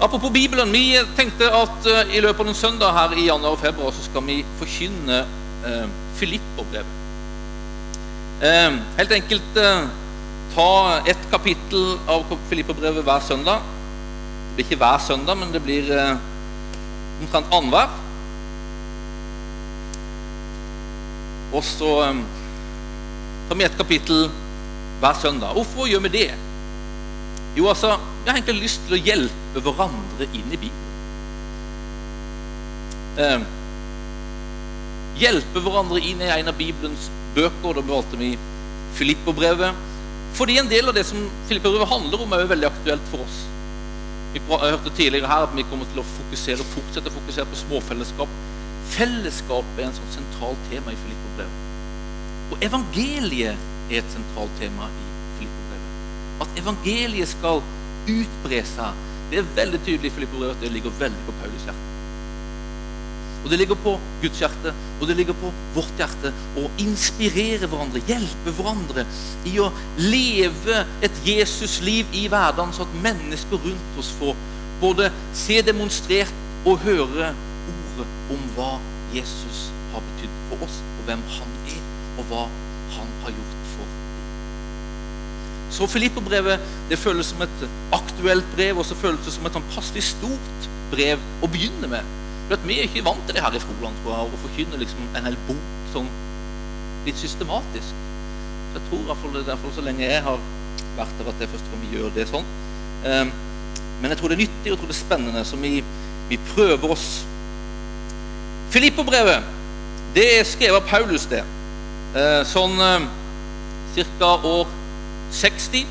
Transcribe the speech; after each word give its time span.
Apropos 0.00 0.30
Bibelen, 0.32 0.72
vi 0.72 0.96
tenkte 1.12 1.44
at 1.52 1.84
eh, 1.84 2.14
i 2.16 2.20
løpet 2.24 2.40
av 2.40 2.48
en 2.48 2.56
søndag 2.56 2.94
her 2.96 3.12
i 3.20 3.26
januar 3.26 3.52
og 3.52 3.60
februar 3.60 3.92
så 3.92 4.00
skal 4.06 4.22
vi 4.24 4.38
forkynne 4.56 5.18
uh, 5.60 5.90
Filipperbrevet. 6.16 6.94
Uh, 8.40 8.78
helt 8.96 9.12
enkelt 9.12 9.58
uh, 9.60 9.90
ta 10.54 10.70
ett 11.04 11.26
kapittel 11.28 11.98
av 12.08 12.24
Filipperbrevet 12.48 13.04
hver 13.04 13.26
søndag. 13.26 13.60
Det 13.60 14.56
blir 14.56 14.66
ikke 14.70 14.78
hver 14.80 15.04
søndag, 15.04 15.36
men 15.36 15.52
det 15.52 15.60
blir 15.66 15.92
omtrent 17.20 17.52
annenhver. 17.52 17.92
Og 21.52 21.66
så 21.66 21.92
tar 23.50 23.60
vi 23.60 23.68
ett 23.68 23.76
kapittel 23.78 24.30
hver 25.02 25.20
søndag. 25.20 25.52
Hvorfor 25.58 25.92
gjør 25.92 26.08
vi 26.08 26.14
det? 26.16 26.30
Jo, 27.58 27.68
altså, 27.68 27.98
vi 28.20 28.28
har 28.28 28.36
egentlig 28.36 28.62
lyst 28.66 28.82
til 28.86 28.96
å 28.96 29.00
hjelpe 29.00 29.62
hverandre 29.64 30.28
inn 30.36 30.52
i 30.52 30.58
Bibelen. 30.60 30.86
Eh, 33.20 33.46
hjelpe 35.20 35.62
hverandre 35.64 36.02
inn 36.04 36.22
i 36.22 36.30
en 36.34 36.52
av 36.52 36.58
Bibelens 36.58 37.08
bøker. 37.36 37.78
Da 37.78 37.86
valgte 37.86 38.20
vi 38.20 38.34
Filippobrevet 38.98 39.86
Fordi 40.34 40.56
en 40.60 40.68
del 40.70 40.86
av 40.86 40.94
det 40.94 41.02
som 41.08 41.24
Filipperbrevet 41.48 41.90
handler 41.90 42.22
om, 42.22 42.32
er 42.32 42.44
jo 42.44 42.50
veldig 42.52 42.68
aktuelt 42.68 43.08
for 43.10 43.24
oss. 43.24 43.40
Vi 44.30 44.42
hørte 44.46 44.92
tidligere 44.94 45.26
her 45.26 45.48
at 45.48 45.56
vi 45.56 45.64
kommer 45.66 45.88
til 45.90 46.04
å 46.04 46.06
fokusere, 46.06 46.66
fortsette 46.70 47.10
å 47.10 47.16
fokusere 47.16 47.50
på 47.50 47.58
småfellesskap. 47.64 48.36
Fellesskap 48.94 49.74
er 49.74 49.88
en 49.88 49.96
sånn 49.96 50.14
sentralt 50.14 50.70
tema 50.70 50.94
i 50.94 50.98
Filippobrevet 51.02 52.54
Og 52.54 52.64
evangeliet 52.66 53.68
er 53.90 53.98
et 53.98 54.14
sentralt 54.14 54.54
tema 54.62 54.86
i 54.86 55.10
at 56.40 56.60
evangeliet 56.60 57.28
skal 57.28 57.60
utbre 58.10 58.64
seg. 58.66 59.06
Det 59.30 59.40
er 59.40 59.54
veldig 59.56 59.80
tydelig 59.86 60.10
i 60.10 60.18
Filipperbrevet 60.18 60.58
at 60.58 60.66
det 60.66 60.74
ligger 60.74 61.00
veldig 61.00 61.24
på 61.28 61.38
Paulus 61.40 61.66
hjerte. 61.68 61.86
Og 63.40 63.48
det 63.48 63.56
ligger 63.56 63.78
på 63.80 63.94
Guds 64.20 64.40
hjerte, 64.42 64.72
og 65.00 65.06
det 65.08 65.16
ligger 65.16 65.36
på 65.40 65.50
vårt 65.72 66.00
hjerte 66.00 66.32
å 66.60 66.66
inspirere 66.82 67.68
hverandre, 67.70 68.02
hjelpe 68.08 68.52
hverandre 68.58 69.06
i 69.48 69.54
å 69.62 69.70
leve 69.96 70.82
et 71.06 71.22
Jesusliv 71.24 72.10
i 72.12 72.26
hverdagen, 72.28 72.74
så 72.76 72.84
at 72.84 72.98
mennesker 73.04 73.62
rundt 73.64 74.00
oss 74.02 74.12
får 74.20 74.36
både 74.82 75.08
se 75.36 75.60
demonstrert 75.64 76.68
og 76.68 76.84
høre 76.84 77.32
ordet 77.32 78.10
om 78.34 78.44
hva 78.58 78.74
Jesus 79.14 79.70
har 79.94 80.04
betydd 80.12 80.36
for 80.50 80.68
oss, 80.68 80.82
og 80.98 81.08
hvem 81.08 81.24
han 81.38 81.56
er, 81.72 81.80
og 82.18 82.28
hva 82.28 82.44
han 82.98 83.16
har 83.24 83.34
gjort 83.38 83.59
så 85.70 85.86
Filippobrevet, 85.86 86.62
det 86.90 86.98
føles 86.98 87.30
som 87.30 87.42
et 87.44 87.66
aktuelt 87.94 88.46
brev, 88.56 88.80
og 88.80 88.86
så 88.86 88.96
føles 88.98 89.22
det 89.24 89.34
som 89.34 89.46
et 89.46 89.54
sånn 89.54 89.68
passelig 89.70 90.02
stort 90.08 90.70
brev 90.90 91.20
å 91.42 91.50
begynne 91.50 91.90
med. 91.90 92.16
For 92.50 92.66
Vi 92.66 92.80
er 92.80 92.88
ikke 92.88 93.04
vant 93.06 93.22
til 93.26 93.36
det 93.36 93.44
her 93.44 93.54
i 93.54 93.62
Froland, 93.62 93.98
tror 94.02 94.16
jeg, 94.16 94.32
å 94.34 94.40
forkynne 94.44 94.80
liksom 94.80 95.04
en 95.14 95.28
hel 95.28 95.38
bok 95.46 95.76
sånn 95.92 96.08
litt 97.06 97.20
systematisk. 97.20 98.00
Så 98.70 98.78
jeg 98.78 98.88
tror 98.88 99.04
iallfall 99.04 99.36
det 99.36 99.44
er 99.44 99.52
derfor 99.52 99.76
så 99.76 99.84
lenge 99.86 100.06
jeg 100.06 100.24
har 100.26 100.42
vært 100.96 101.14
der, 101.20 101.30
at 101.30 101.38
det 101.38 101.46
er 101.46 101.52
første 101.54 101.70
gang 101.70 101.84
vi 101.84 101.94
gjør 101.94 102.10
det 102.16 102.26
sånn. 102.30 102.50
Um, 103.06 103.30
men 104.00 104.12
jeg 104.12 104.20
tror 104.20 104.32
det 104.32 104.36
er 104.36 104.42
nyttig 104.42 104.66
og 104.66 104.72
jeg 104.72 104.80
tror 104.80 104.90
det 104.90 104.96
er 104.96 105.00
spennende, 105.00 105.44
så 105.46 105.60
vi, 105.60 105.72
vi 106.32 106.40
prøver 106.50 106.96
oss. 106.96 107.06
Filippobrevet, 108.74 109.46
det 110.14 110.26
er 110.40 110.46
skrevet 110.48 110.82
av 110.82 110.90
Paulus, 110.90 111.30
det. 111.30 111.44
Uh, 112.10 112.42
sånn 112.50 112.74
uh, 112.82 113.06
ca. 113.94 114.34
år 114.50 114.79
60, 115.32 115.86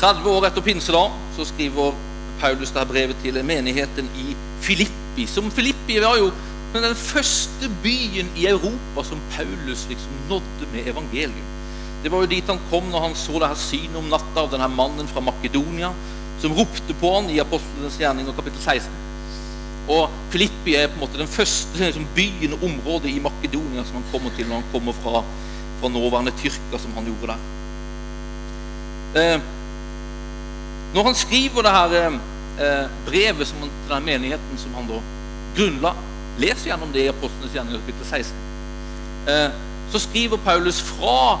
30 0.00 0.30
år 0.32 0.48
etter 0.48 0.64
pinsedag, 0.64 1.12
så 1.36 1.46
skriver 1.48 1.94
Paulus 2.40 2.72
det 2.74 2.88
brevet 2.88 3.20
til 3.22 3.38
menigheten 3.44 4.08
i 4.18 4.34
Filippi. 4.64 5.26
Som 5.30 5.50
Filippi 5.50 6.00
var 6.02 6.18
jo 6.18 6.32
den 6.72 6.96
første 6.96 7.68
byen 7.82 8.30
i 8.36 8.46
Europa 8.48 9.04
som 9.04 9.20
Paulus 9.34 9.84
liksom 9.88 10.24
nådde 10.30 10.70
med 10.72 10.88
evangeliet. 10.88 11.50
Det 12.02 12.10
var 12.10 12.24
jo 12.24 12.30
dit 12.32 12.48
han 12.50 12.58
kom 12.70 12.88
når 12.90 13.04
han 13.06 13.14
så 13.14 13.38
det 13.38 13.52
her 13.52 13.60
synet 13.60 13.98
om 14.00 14.08
natta 14.10 14.42
av 14.42 14.50
denne 14.50 14.66
mannen 14.72 15.06
fra 15.06 15.22
Makedonia 15.22 15.92
som 16.42 16.56
ropte 16.56 16.96
på 16.98 17.12
han 17.14 17.30
i 17.30 17.38
Apostelens 17.38 18.00
gjerning 18.00 18.26
kapittel 18.34 18.58
16. 18.64 18.90
Og 19.92 20.10
Filippi 20.32 20.74
er 20.78 20.88
på 20.90 20.96
en 20.96 21.04
måte 21.04 21.20
den 21.20 21.30
første 21.30 21.78
liksom, 21.78 22.08
byen 22.16 22.56
og 22.56 22.66
området 22.66 23.12
i 23.12 23.22
Makedonia 23.22 23.84
som 23.86 24.00
han 24.00 24.10
kommer 24.10 24.34
til 24.36 24.48
når 24.48 24.62
han 24.62 24.70
kommer 24.74 24.96
fra, 25.04 25.22
fra 25.80 25.90
nåværende 25.92 26.34
Tyrkia, 26.40 26.80
som 26.82 26.94
han 26.98 27.06
gjorde 27.10 27.34
der. 27.34 27.61
Eh, 29.12 29.40
når 30.94 31.04
han 31.04 31.16
skriver 31.16 31.64
det 31.64 31.72
her 31.72 31.96
eh, 32.06 32.86
brevet 33.06 33.48
som, 33.48 33.60
til 33.60 33.92
den 33.94 34.06
menigheten 34.06 34.60
som 34.60 34.74
han 34.76 34.88
da 34.88 35.00
grunnla 35.56 35.92
Les 36.40 36.64
gjennom 36.64 36.92
det 36.94 37.04
i 37.04 37.10
Apostlenes 37.10 37.52
gjerning 37.52 37.76
kapittel 37.76 38.06
16. 38.08 38.36
Eh, 39.28 39.50
så 39.92 40.00
skriver 40.00 40.40
Paulus 40.40 40.80
fra 40.80 41.36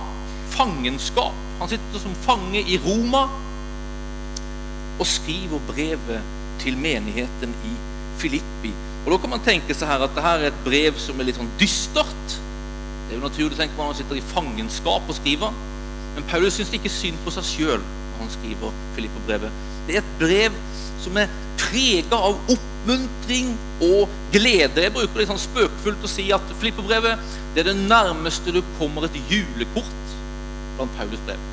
fangenskap. 0.52 1.38
Han 1.62 1.70
sitter 1.70 2.02
som 2.02 2.14
fange 2.26 2.60
i 2.60 2.76
Roma 2.76 3.24
og 5.00 5.08
skriver 5.08 5.64
brevet 5.70 6.20
til 6.60 6.76
menigheten 6.76 7.54
i 7.64 7.72
Filippi. 8.20 8.74
Og 9.06 9.12
Da 9.12 9.18
kan 9.18 9.32
man 9.32 9.44
tenke 9.44 9.74
seg 9.74 9.88
her 9.88 10.04
at 10.04 10.12
dette 10.12 10.28
er 10.28 10.48
et 10.50 10.64
brev 10.64 11.00
som 11.00 11.18
er 11.18 11.30
litt 11.30 11.40
sånn 11.40 11.50
dystert. 11.58 12.36
Det 13.08 13.16
er 13.16 13.18
jo 13.18 13.24
naturlig 13.24 13.56
å 13.56 13.62
tenke 13.62 13.74
på 13.74 13.82
når 13.82 13.94
man 13.94 13.98
sitter 13.98 14.20
i 14.20 14.28
fangenskap 14.34 15.08
og 15.08 15.16
skriver. 15.16 15.56
Men 16.16 16.26
Paulus 16.30 16.58
syns 16.58 16.72
ikke 16.76 16.92
synd 16.92 17.20
på 17.24 17.32
seg 17.34 17.48
sjøl 17.48 17.80
når 17.82 18.18
han 18.20 18.34
skriver 18.34 18.74
Filippo-brevet. 18.96 19.62
Det 19.86 19.96
er 19.96 20.02
et 20.02 20.18
brev 20.20 20.58
som 21.02 21.16
er 21.18 21.30
prega 21.58 22.18
av 22.18 22.52
oppmuntring 22.52 23.54
og 23.82 24.10
glede. 24.34 24.84
Jeg 24.84 24.94
bruker 24.94 25.22
det 25.22 25.28
sånn 25.30 25.40
spøkefullt 25.40 26.04
å 26.04 26.10
si 26.10 26.28
at 26.34 26.52
Filippo-brevet 26.60 27.32
det 27.54 27.64
er 27.64 27.72
det 27.72 27.78
nærmeste 27.80 28.54
du 28.54 28.60
kommer 28.78 29.08
et 29.08 29.18
julekort 29.30 30.14
blant 30.76 30.98
Paulus 30.98 31.22
brev. 31.26 31.48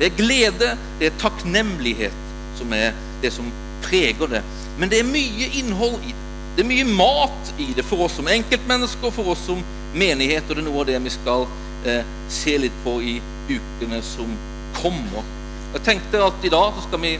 Det 0.00 0.08
er 0.08 0.18
glede, 0.18 0.72
det 0.98 1.08
er 1.08 1.20
takknemlighet 1.22 2.28
som 2.58 2.72
er 2.74 2.96
det 3.22 3.30
som 3.34 3.48
preger 3.84 4.30
det. 4.30 4.42
Men 4.80 4.90
det 4.90 5.02
er 5.02 5.08
mye 5.08 5.50
innhold 5.60 6.00
i 6.02 6.12
det. 6.14 6.18
Det 6.52 6.64
er 6.64 6.68
mye 6.68 6.84
mat 6.84 7.52
i 7.62 7.70
det 7.72 7.84
for 7.88 8.04
oss 8.04 8.18
som 8.18 8.26
enkeltmennesker, 8.28 9.12
for 9.14 9.32
oss 9.32 9.46
som 9.46 9.62
menighet, 9.96 10.44
og 10.48 10.56
det 10.56 10.60
er 10.60 10.66
noe 10.66 10.82
av 10.82 10.88
det 10.90 10.98
vi 11.00 11.12
skal 11.14 11.46
eh, 11.88 12.10
se 12.32 12.58
litt 12.60 12.74
på 12.84 12.98
i 13.00 13.14
ukene 13.50 14.00
som 14.06 14.30
kommer. 14.76 15.26
Jeg 15.72 15.84
tenkte 15.86 16.24
at 16.24 16.44
i 16.44 16.52
dag 16.52 16.74
så 16.76 16.86
skal 16.86 17.02
vi 17.02 17.12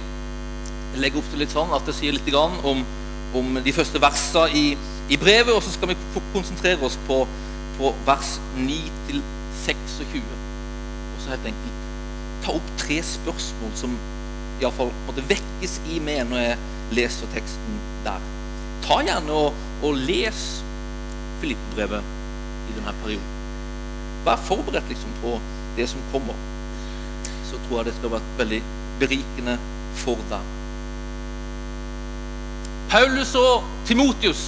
legge 1.00 1.20
opp 1.20 1.28
til 1.32 1.40
litt 1.40 1.54
sånn 1.54 1.72
at 1.72 1.86
det 1.88 1.94
sier 1.96 2.12
litt 2.16 2.34
om, 2.36 2.82
om 3.38 3.60
de 3.64 3.72
første 3.74 4.00
versene 4.02 4.58
i, 4.58 4.64
i, 5.08 5.18
brevet, 5.20 5.54
og 5.54 5.62
så 5.64 5.72
skal 5.72 5.92
vi 5.92 5.98
konsentrere 6.34 6.84
oss 6.84 6.98
på, 7.08 7.22
på 7.78 7.94
vers 8.06 8.36
9 8.58 8.80
til 9.08 9.22
26. 9.64 10.20
Og 10.22 11.22
så 11.22 11.32
helt 11.32 11.48
enkelt 11.52 11.80
ta 12.42 12.56
opp 12.58 12.70
tre 12.80 12.98
spørsmål 13.06 13.74
som 13.78 13.94
iallfall 14.62 14.90
måtte 15.06 15.24
vekkes 15.30 15.78
i 15.94 16.00
meg 16.02 16.24
når 16.30 16.42
jeg 16.42 16.96
leser 16.98 17.30
teksten 17.34 17.78
der. 18.06 18.24
Ta 18.82 18.98
gjerne 19.06 19.36
og, 19.46 19.62
og 19.86 19.98
les 20.08 20.42
Filippe-brevet 21.42 22.02
i 22.70 22.76
denne 22.76 22.94
perioden. 23.02 23.38
Vær 24.26 24.42
forberedt 24.46 24.90
liksom 24.90 25.14
på 25.22 25.36
det 25.76 25.88
som 25.90 26.02
kommer, 26.12 26.36
så 27.50 27.60
tror 27.66 27.80
jeg 27.80 27.90
det 27.90 27.94
skal 27.98 28.14
være 28.16 28.34
veldig 28.40 28.60
berikende 29.00 29.56
for 30.02 30.20
deg. 30.30 30.50
Paulus 32.92 33.32
og 33.40 33.64
Timotius, 33.88 34.42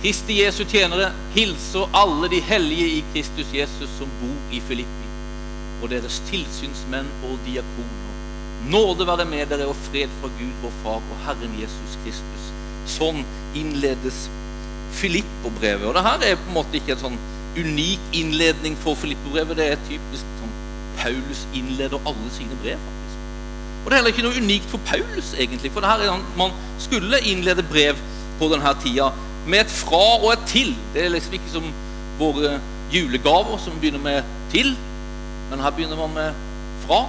Kristi 0.00 0.40
Jesu 0.40 0.64
tjenere, 0.64 1.12
hilser 1.34 1.92
alle 1.94 2.30
de 2.32 2.40
hellige 2.42 2.88
i 2.96 3.02
Kristus 3.12 3.52
Jesus 3.54 3.92
som 3.98 4.10
bor 4.22 4.54
i 4.54 4.62
Filippi, 4.66 5.10
og 5.80 5.92
deres 5.92 6.18
tilsynsmenn 6.30 7.10
og 7.28 7.38
diakoner. 7.46 8.08
Nåde 8.70 9.06
være 9.08 9.24
med 9.24 9.46
dere 9.48 9.68
og 9.70 9.78
fred 9.86 10.10
fra 10.20 10.28
Gud 10.40 10.56
vår 10.62 10.72
Far 10.82 10.98
og 11.00 11.22
Herren 11.24 11.54
Jesus 11.56 11.96
Kristus. 12.02 12.50
Sånn 12.90 13.22
innledes 13.56 14.26
Filippo-brevet. 14.98 15.86
Og 15.88 15.94
det 15.96 16.04
her 16.04 16.26
er 16.26 16.40
på 16.40 16.50
en 16.50 16.58
måte 16.58 16.76
ikke 16.76 16.96
et 16.96 17.04
sånn 17.04 17.16
unik 17.56 18.00
innledning 18.12 18.76
for 18.78 18.94
Filippobrevet. 18.94 19.56
Det 19.56 19.66
er 19.72 19.84
typisk 19.88 20.34
sånn 20.40 20.56
Paulus 21.00 21.46
innleder 21.56 21.98
alle 22.06 22.32
sine 22.34 22.56
brev. 22.62 22.78
faktisk. 22.86 23.18
Og 23.84 23.90
Det 23.90 23.92
er 23.92 23.96
heller 23.96 24.14
ikke 24.14 24.26
noe 24.26 24.42
unikt 24.42 24.70
for 24.70 24.80
Paulus, 24.86 25.34
egentlig. 25.38 25.72
For 25.72 25.80
det 25.80 25.90
her 25.90 26.04
er 26.04 26.12
han, 26.12 26.24
man 26.36 26.52
skulle 26.78 27.20
innlede 27.24 27.62
brev 27.62 27.96
på 28.38 28.48
denne 28.52 28.74
tida 28.84 29.10
med 29.46 29.64
et 29.64 29.70
fra 29.70 30.02
og 30.20 30.32
et 30.32 30.46
til. 30.46 30.74
Det 30.94 31.04
er 31.04 31.14
liksom 31.14 31.32
ikke 31.32 31.52
som 31.52 31.72
våre 32.18 32.60
julegaver 32.92 33.58
som 33.58 33.78
begynner 33.80 34.02
med 34.02 34.22
til, 34.52 34.74
men 35.50 35.60
her 35.60 35.70
begynner 35.70 35.96
man 35.96 36.14
med 36.14 36.32
fra. 36.86 37.06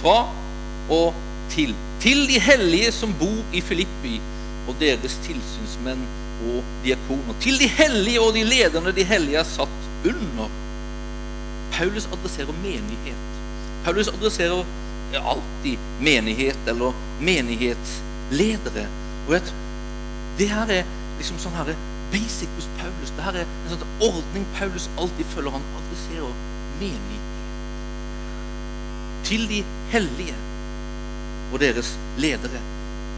Fra 0.00 0.18
og 0.90 1.14
til. 1.50 1.74
Til 2.00 2.24
de 2.28 2.40
hellige 2.40 2.92
som 2.92 3.12
bor 3.20 3.44
i 3.52 3.60
Filippi, 3.60 4.20
og 4.68 4.76
deres 4.80 5.18
tilsynsmenn 5.26 6.02
og 6.48 6.64
diakoner. 6.84 7.36
Til 7.40 7.58
de 7.60 7.68
hellige 7.68 8.20
og 8.20 8.34
de 8.34 8.44
lederne 8.44 8.92
de 8.96 9.04
hellige 9.04 9.40
er 9.40 9.48
satt 9.48 9.88
under. 10.04 10.48
Paulus 11.72 12.08
adresserer 12.12 12.52
menighet. 12.62 13.26
Paulus 13.84 14.08
adresserer 14.08 14.64
alltid 15.14 15.78
menighet 16.00 16.58
eller 16.68 16.92
menighetsledere. 17.20 18.86
Og 19.26 19.32
vet, 19.32 19.54
Det 20.38 20.48
her 20.48 20.70
er 20.72 20.86
liksom 21.18 21.36
sånn 21.42 21.52
her 21.52 21.74
basic 22.12 22.48
hos 22.56 22.68
Paulus. 22.78 23.10
Det 23.16 23.24
her 23.26 23.42
er 23.42 23.48
en 23.48 23.72
sånn 23.74 23.90
ordning 24.06 24.46
Paulus 24.56 24.86
alltid 24.96 25.28
følger. 25.34 25.52
Han 25.52 25.66
adresserer 25.80 26.38
menighet. 26.80 27.26
Til 29.28 29.44
de 29.50 29.60
hellige 29.92 30.38
og 31.52 31.60
deres 31.60 31.92
ledere. 32.18 32.62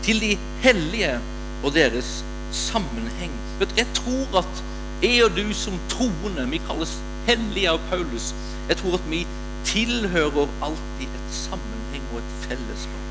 Til 0.02 0.20
de 0.20 0.32
hellige 0.64 1.14
og 1.62 1.74
deres 1.76 2.24
sammenheng. 2.52 3.32
Jeg 3.76 3.86
tror 3.94 4.38
at 4.42 4.64
jeg 5.02 5.24
og 5.24 5.36
du 5.36 5.52
som 5.54 5.78
troende, 5.90 6.46
vi 6.50 6.60
kalles 6.68 6.94
hellige 7.26 7.70
av 7.70 7.80
Paulus, 7.90 8.32
jeg 8.68 8.78
tror 8.80 8.98
at 8.98 9.08
vi 9.10 9.24
tilhører 9.66 10.48
alltid 10.62 11.08
et 11.08 11.34
sammenheng 11.34 12.04
og 12.12 12.20
et 12.20 12.32
fellesskap. 12.46 13.02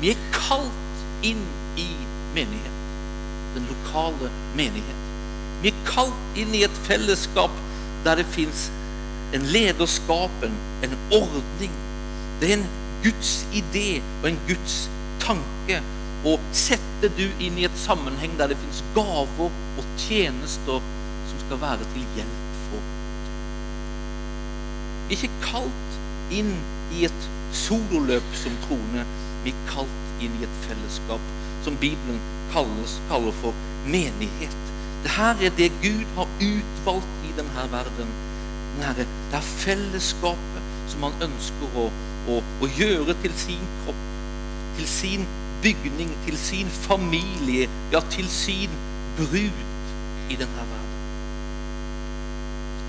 Vi 0.00 0.12
er 0.14 0.26
kalt 0.32 1.26
inn 1.26 1.42
i 1.76 1.88
menighet. 2.34 2.76
Den 3.54 3.66
lokale 3.68 4.30
menighet. 4.56 5.06
Vi 5.62 5.72
er 5.72 5.80
kalt 5.88 6.38
inn 6.40 6.54
i 6.56 6.64
et 6.64 6.82
fellesskap 6.86 7.52
der 8.04 8.20
det 8.20 8.28
fins 8.32 8.70
en 9.36 9.44
lederskapen, 9.52 10.54
en 10.84 10.96
ordning. 11.12 11.74
Det 12.40 12.48
er 12.48 12.56
en 12.56 12.68
Guds 13.04 13.46
idé 13.52 14.00
og 14.22 14.30
en 14.30 14.40
Guds 14.48 14.82
tanke 15.20 15.82
å 16.24 16.36
sette 17.00 17.16
du 17.16 17.44
inn 17.44 17.56
i 17.56 17.64
et 17.64 17.76
sammenheng 17.80 18.34
der 18.36 18.50
det 18.50 18.58
fins 18.60 18.82
gaver 18.92 19.48
og 19.48 19.84
tjenester 19.96 20.82
som 21.30 21.38
skal 21.46 21.60
være 21.62 21.86
til 21.94 22.04
hjelp 22.16 22.58
for 22.66 22.88
Vi 25.08 25.16
er 25.16 25.22
ikke 25.24 25.46
kalt 25.46 25.96
inn 26.36 26.52
i 26.94 27.06
et 27.08 27.24
sololøp 27.56 28.28
som 28.36 28.58
troende. 28.66 29.06
Vi 29.46 29.54
er 29.54 29.64
kalt 29.70 30.22
inn 30.22 30.36
i 30.38 30.44
et 30.44 30.60
fellesskap 30.66 31.32
som 31.64 31.80
Bibelen 31.80 32.20
kalles, 32.52 32.98
kaller 33.08 33.34
for 33.40 33.56
menighet. 33.86 34.60
Dette 35.02 35.32
er 35.48 35.56
det 35.56 35.72
Gud 35.80 36.04
har 36.18 36.30
utvalgt 36.44 37.26
i 37.26 37.34
denne 37.40 37.66
verden. 37.72 38.14
Denne, 38.76 38.94
det 39.00 39.40
er 39.40 39.52
fellesskapet 39.64 40.72
som 40.92 41.08
han 41.08 41.30
ønsker 41.30 41.80
å, 41.80 41.90
å, 42.28 42.40
å, 42.60 42.70
gjøre 42.78 43.16
til 43.24 43.34
sin 43.40 43.66
kropp, 43.82 44.08
til 44.78 44.90
sin 45.00 45.26
bygning, 45.62 46.10
til 46.26 46.38
sin 46.38 46.68
familie, 46.68 47.68
ja, 47.92 48.00
til 48.10 48.28
sin 48.28 48.70
brud 49.16 49.58
i 50.30 50.36
denne 50.38 50.64
verden. 50.72 50.90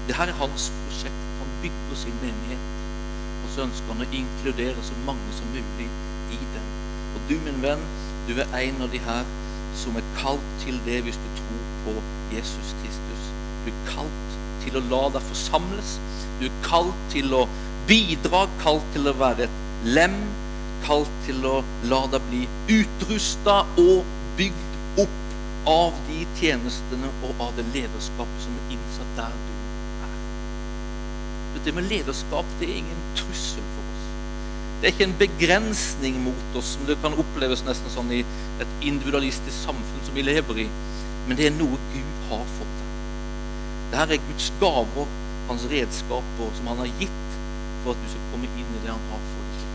Dette 0.07 0.27
er 0.27 0.37
hans 0.41 0.71
prosjekt. 0.83 1.25
Han 1.39 1.51
bygger 1.61 1.95
sin 1.95 2.17
menighet. 2.21 2.65
Og 3.43 3.53
så 3.53 3.65
ønsker 3.67 3.93
han 3.93 4.03
å 4.05 4.09
inkludere 4.21 4.85
så 4.85 4.97
mange 5.05 5.35
som 5.37 5.53
mulig 5.55 5.87
i 6.31 6.39
den. 6.55 6.67
Og 7.15 7.29
du, 7.29 7.35
min 7.45 7.61
venn, 7.63 7.85
du 8.27 8.35
er 8.39 8.57
en 8.61 8.83
av 8.85 8.91
de 8.93 9.01
her 9.05 9.25
som 9.81 9.95
er 9.97 10.07
kalt 10.17 10.51
til 10.63 10.77
det 10.85 10.99
hvis 11.05 11.19
du 11.21 11.29
tror 11.39 11.65
på 11.85 11.95
Jesus 12.35 12.75
Kristus. 12.81 13.31
Du 13.65 13.71
er 13.71 13.81
kalt 13.89 14.37
til 14.63 14.77
å 14.77 14.83
la 14.91 15.03
deg 15.15 15.27
forsamles. 15.29 15.95
Du 16.39 16.47
er 16.49 16.61
kalt 16.65 17.05
til 17.13 17.33
å 17.37 17.45
bidra, 17.89 18.45
kalt 18.61 18.85
til 18.95 19.09
å 19.09 19.15
være 19.17 19.47
et 19.47 19.87
lem, 19.95 20.17
kalt 20.85 21.11
til 21.25 21.45
å 21.47 21.59
la 21.91 22.01
deg 22.11 22.27
bli 22.29 22.41
utrusta 22.79 23.61
og 23.81 24.05
bygd 24.39 25.01
opp 25.03 25.17
av 25.69 25.97
de 26.07 26.23
tjenestene 26.39 27.09
og 27.27 27.43
av 27.45 27.53
det 27.57 27.67
lederskapet 27.75 28.45
som 28.45 28.57
er 28.57 28.75
innsatt 28.75 29.15
der 29.19 29.35
du 29.35 29.51
er. 30.07 30.15
Det 31.65 31.75
med 31.77 31.89
lederskap 31.91 32.47
det 32.59 32.69
er 32.69 32.79
ingen 32.81 33.01
trussel 33.19 33.65
for 33.75 33.83
oss. 33.85 34.07
Det 34.81 34.89
er 34.89 34.95
ikke 34.95 35.05
en 35.05 35.19
begrensning 35.19 36.15
mot 36.23 36.55
oss, 36.57 36.71
som 36.73 36.87
det 36.89 36.97
kan 37.03 37.13
oppleves 37.21 37.61
nesten 37.67 37.93
sånn 37.93 38.09
i 38.17 38.23
et 38.63 38.71
individualistisk 38.81 39.57
samfunn 39.67 40.07
som 40.07 40.17
vi 40.17 40.25
lever 40.25 40.63
i. 40.63 40.67
Men 41.27 41.37
det 41.37 41.51
er 41.51 41.53
noe 41.53 41.77
Gud 41.91 42.23
har 42.31 42.47
fått 42.57 42.79
deg. 42.79 42.95
Dette 43.91 44.17
er 44.17 44.25
Guds 44.31 44.49
gaver, 44.63 45.13
hans 45.51 45.67
redskaper, 45.69 46.55
som 46.57 46.71
han 46.71 46.81
har 46.81 46.89
gitt 46.97 47.21
for 47.83 47.93
at 47.93 48.01
du 48.01 48.09
skal 48.09 48.25
komme 48.31 48.49
inn 48.57 48.73
i 48.79 48.81
det 48.81 48.89
han 48.89 49.05
har 49.11 49.21
for 49.29 49.45
deg. 49.45 49.69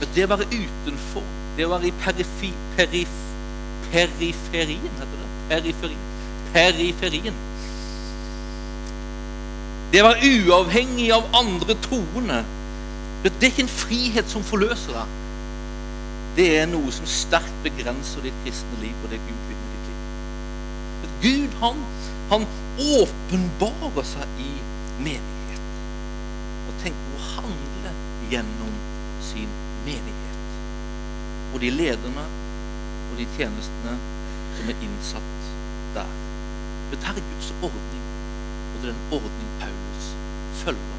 Men 0.00 0.14
det 0.16 0.24
å 0.24 0.30
være 0.32 0.48
utenfor, 0.48 1.24
det 1.56 1.66
å 1.66 1.72
være 1.74 1.90
i 1.90 1.96
perifi, 2.00 2.50
perif, 2.78 3.16
periferien, 3.92 4.98
heter 5.00 5.18
det. 5.18 5.30
Periferien. 5.50 6.06
Periferien. 6.54 7.40
Det 9.90 10.00
å 10.00 10.06
være 10.06 10.30
uavhengig 10.46 11.10
av 11.12 11.26
andre 11.36 11.76
troende. 11.84 12.40
Det 13.24 13.32
er 13.42 13.50
ikke 13.50 13.66
en 13.66 13.72
frihet 13.72 14.30
som 14.32 14.46
forløser 14.46 14.96
deg. 14.96 15.16
Det 16.38 16.46
er 16.60 16.68
noe 16.70 16.92
som 16.94 17.08
sterkt 17.10 17.64
begrenser 17.64 18.22
ditt 18.24 18.36
kristne 18.44 18.78
liv 18.80 19.04
og 19.04 19.10
det 19.12 19.18
Gud 19.26 19.40
vil 19.48 19.58
med 19.58 19.72
ditt 19.74 19.88
liv. 19.90 20.04
Men 21.00 21.16
Gud, 21.24 21.56
han, 21.60 21.82
han 22.30 22.46
åpenbarer 23.00 24.06
seg 24.14 24.38
i 24.46 24.52
menighet. 25.02 25.66
Og 26.70 26.78
tenker 26.86 27.18
å 27.18 27.26
handle 27.34 27.96
gjennom 28.30 28.78
sin 29.26 29.42
menighet. 29.42 29.69
Og 31.54 31.60
de 31.60 31.70
lederne 31.70 32.24
og 33.10 33.18
de 33.18 33.26
tjenestene 33.36 33.96
som 34.56 34.70
er 34.70 34.84
innsatt 34.86 35.50
der. 35.96 36.14
Dette 36.90 37.06
er 37.10 37.26
Guds 37.32 37.50
ordning, 37.62 38.04
og 38.74 38.82
det 38.82 38.90
er 38.90 38.94
en 38.94 39.14
ordning 39.18 39.50
Paulus 39.60 40.10
følger. 40.62 40.96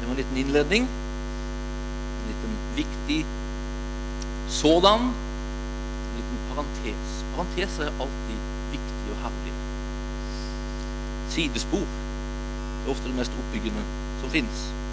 Det 0.00 0.08
var 0.08 0.10
en 0.10 0.16
liten 0.16 0.36
innledning. 0.36 0.88
En 2.20 2.26
liten 2.28 2.56
viktig 2.76 3.26
sådan. 4.48 5.00
En 5.00 6.16
liten 6.16 6.38
parentes. 6.48 7.24
Parenteser 7.36 7.82
er 7.84 8.00
alltid 8.00 8.38
viktig 8.70 9.10
og 9.10 9.16
herlig. 9.22 9.54
Sidespor 11.30 11.86
er 12.84 12.90
ofte 12.90 13.08
det 13.08 13.16
mest 13.16 13.32
oppbyggende 13.38 13.82
som 14.20 14.30
fins. 14.30 14.83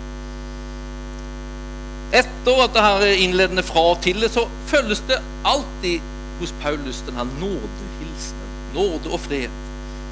Etter 2.12 2.63
at 2.63 2.74
det 2.75 2.84
her 2.84 3.06
innledende 3.24 3.63
fra 3.63 3.84
og 3.94 4.02
til 4.04 4.25
så 4.30 4.44
følges 4.68 5.04
det 5.08 5.22
alltid 5.48 6.00
hos 6.40 6.54
Paulus 6.62 7.04
denne 7.08 7.24
nådehilsenen. 7.40 8.50
Nåde 8.74 9.13
og 9.13 9.19
fred. 9.19 9.50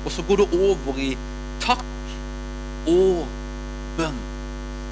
Og 0.06 0.12
så 0.12 0.24
går 0.28 0.36
det 0.36 0.48
over 0.54 0.98
i 0.98 1.10
takk 1.60 1.86
og 2.88 3.28
bønn. 3.98 4.22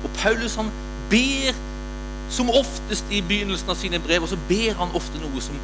Og 0.04 0.10
Paulus 0.18 0.56
han 0.56 0.72
ber 1.10 1.56
som 2.30 2.50
oftest 2.50 3.06
i 3.12 3.22
begynnelsen 3.22 3.72
av 3.72 3.80
sine 3.80 4.00
brev, 4.04 4.26
og 4.26 4.30
så 4.34 4.40
ber 4.50 4.76
han 4.82 4.96
ofte 5.00 5.22
noe 5.22 5.44
som, 5.44 5.56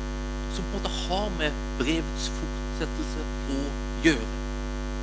som 0.56 0.64
på 0.64 0.78
en 0.78 0.80
måte 0.80 0.94
har 1.02 1.28
med 1.42 1.60
brevets 1.82 2.32
fortsettelse 2.38 3.28
å 3.58 3.60
gjøre. 4.06 4.43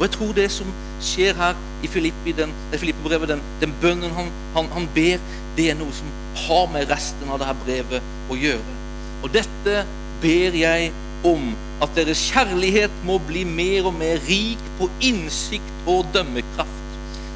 Og 0.00 0.06
jeg 0.06 0.14
tror 0.16 0.32
det 0.36 0.48
som 0.52 0.72
skjer 1.04 1.36
her 1.36 1.60
i 1.84 1.90
Filippi, 1.92 2.32
den, 2.36 2.54
Filippi-brevet, 2.72 3.28
den, 3.34 3.44
den, 3.60 3.76
bønnen 3.82 4.16
han, 4.16 4.32
han, 4.56 4.72
han, 4.72 4.88
ber, 4.96 5.20
det 5.58 5.68
er 5.70 5.76
noe 5.76 5.92
som 5.92 6.08
har 6.46 6.66
med 6.72 6.88
resten 6.88 7.28
av 7.28 7.42
dette 7.42 7.56
brevet 7.66 8.32
å 8.32 8.38
gjøre. 8.40 8.76
Og 9.20 9.32
dette 9.34 9.84
ber 10.24 10.56
jeg 10.56 10.90
om 11.28 11.50
at 11.84 11.92
deres 11.96 12.22
kjærlighet 12.32 13.02
må 13.04 13.20
bli 13.28 13.44
mer 13.44 13.90
og 13.90 13.96
mer 14.00 14.20
rik 14.24 14.62
på 14.80 14.88
innsikt 15.04 15.88
og 15.88 16.08
dømmekraft 16.16 16.80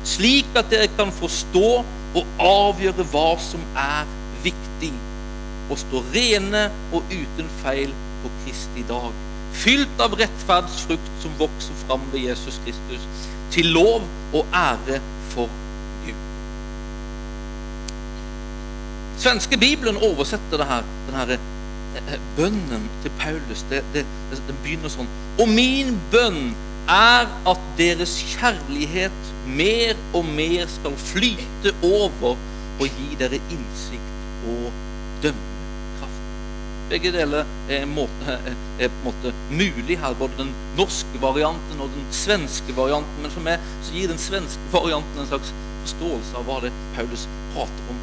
slik 0.05 0.57
at 0.57 0.69
dere 0.73 0.89
kan 0.99 1.13
forstå 1.15 1.69
og 2.15 2.43
avgjøre 2.45 3.07
hva 3.13 3.29
som 3.43 3.63
er 3.79 4.09
viktig, 4.45 4.93
og 5.73 5.81
stå 5.81 6.03
rene 6.13 6.67
og 6.93 7.09
uten 7.13 7.49
feil 7.63 7.95
på 8.23 8.33
Kristi 8.43 8.85
dag, 8.89 9.24
fylt 9.55 10.01
av 10.03 10.17
rettferdsfrukt 10.19 11.23
som 11.23 11.35
vokser 11.39 11.77
fram 11.87 12.05
ved 12.13 12.27
Jesus 12.29 12.61
Kristus, 12.65 13.07
til 13.55 13.71
lov 13.77 14.03
og 14.35 14.47
ære 14.55 15.01
for 15.31 15.51
Gud. 16.07 16.21
Svenske 19.19 19.59
Bibelen 19.59 19.97
oversetter 20.03 20.61
det 20.61 20.67
her, 20.67 20.83
denne 21.07 21.39
eh, 22.03 22.19
bønnen 22.37 22.91
til 23.03 23.15
Paulus. 23.21 23.65
Det, 23.71 23.85
det, 23.95 24.05
den 24.35 24.59
begynner 24.65 24.93
sånn. 24.93 25.11
Og 25.39 25.49
min 25.49 25.95
bønn 26.13 26.53
er 26.91 27.31
at 27.49 27.71
deres 27.79 28.19
kjærlighet 28.35 29.33
mer 29.47 29.97
og 30.13 30.27
mer 30.29 30.69
skal 30.69 30.99
flyte 31.01 31.73
over 31.87 32.35
og 32.81 32.87
gi 32.99 33.17
dere 33.21 33.41
innsikt 33.55 34.49
og 34.51 34.71
dømmekraft. 35.23 35.54
Begge 36.95 37.11
deler 37.11 37.43
er, 37.75 37.89
måte, 37.91 38.37
er, 38.79 38.87
på 38.87 39.01
en 39.01 39.07
måte 39.09 39.33
mulig 39.51 39.97
her, 39.99 40.15
både 40.15 40.37
den 40.39 40.53
norske 40.79 41.19
varianten 41.19 41.81
og 41.83 41.89
den 41.91 42.05
svenske 42.15 42.77
varianten. 42.77 43.17
Men 43.25 43.35
for 43.35 43.43
meg 43.43 43.65
så 43.83 43.97
gir 43.97 44.13
den 44.13 44.21
svenske 44.23 44.71
varianten 44.71 45.25
en 45.25 45.27
slags 45.33 45.51
forståelse 45.81 46.39
av 46.39 46.47
hva 46.47 46.61
det 46.63 46.71
Paulus 46.95 47.27
prater 47.57 47.91
om. 47.91 47.99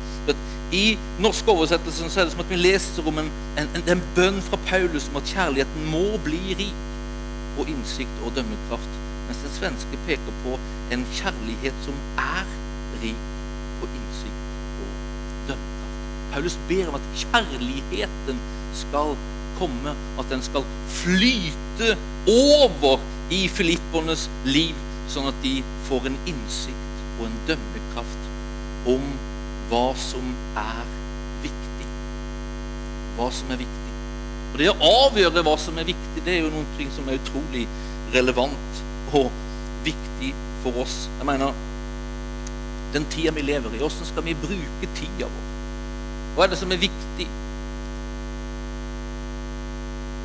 I 0.76 0.84
norske 1.24 1.56
oversettelsen 1.56 2.12
så 2.12 2.22
er 2.22 2.28
det 2.28 2.36
som 2.36 2.44
at 2.44 2.52
vi 2.52 2.60
leser 2.60 3.08
om 3.08 3.24
en, 3.24 3.32
en, 3.60 3.72
en 3.96 4.04
bønn 4.16 4.44
fra 4.44 4.60
Paulus 4.68 5.08
om 5.12 5.20
at 5.22 5.32
kjærligheten 5.32 5.90
må 5.92 6.06
bli 6.28 6.56
rik 6.60 6.86
på 7.56 7.68
innsikt 7.72 8.24
og 8.26 8.36
dømmekraft. 8.36 9.02
Mens 9.30 9.44
den 9.48 9.56
svenske 9.56 10.06
peker 10.08 10.40
på 10.44 10.60
en 10.92 11.08
kjærlighet 11.16 11.84
som 11.88 12.00
er 12.20 12.48
rik 13.02 13.28
på 13.80 13.88
innsikt 13.88 14.48
og 14.84 14.96
dømmekraft. 15.54 16.00
Paulus 16.36 16.60
ber 16.68 16.92
om 16.92 17.00
at 17.00 17.14
kjærligheten 17.24 18.50
skal 18.78 19.16
komme, 19.60 19.96
at 20.20 20.30
den 20.32 20.42
skal 20.42 20.66
flyte 21.02 21.96
over 22.28 23.02
i 23.32 23.46
filippernes 23.52 24.28
liv, 24.46 24.78
sånn 25.12 25.30
at 25.30 25.38
de 25.44 25.60
får 25.90 26.10
en 26.10 26.18
innsikt 26.30 27.04
og 27.20 27.28
en 27.28 27.38
dømmekraft 27.50 28.90
om 28.92 29.06
hva 29.72 29.86
som 30.00 30.34
er 30.60 30.82
viktig. 31.44 31.88
Hva 33.18 33.30
som 33.36 33.54
er 33.54 33.62
viktig. 33.62 33.94
Og 34.52 34.60
Det 34.60 34.72
å 34.72 34.92
avgjøre 35.08 35.44
hva 35.48 35.56
som 35.60 35.78
er 35.80 35.88
viktig, 35.88 36.26
det 36.26 36.38
er 36.38 36.46
jo 36.46 36.54
noe 36.54 36.88
som 36.96 37.08
er 37.08 37.20
utrolig 37.22 37.68
relevant 38.16 38.82
og 39.16 39.30
viktig 39.86 40.34
for 40.64 40.82
oss. 40.84 41.06
Jeg 41.20 41.28
mener, 41.30 41.56
den 42.92 43.08
tida 43.14 43.32
vi 43.36 43.46
lever 43.48 43.72
i, 43.72 43.80
hvordan 43.80 44.10
skal 44.10 44.26
vi 44.28 44.36
bruke 44.42 44.92
tida 44.98 45.30
vår? 45.30 45.48
Hva 46.36 46.46
er 46.46 46.52
det 46.52 46.60
som 46.60 46.72
er 46.72 46.82
viktig? 46.82 47.28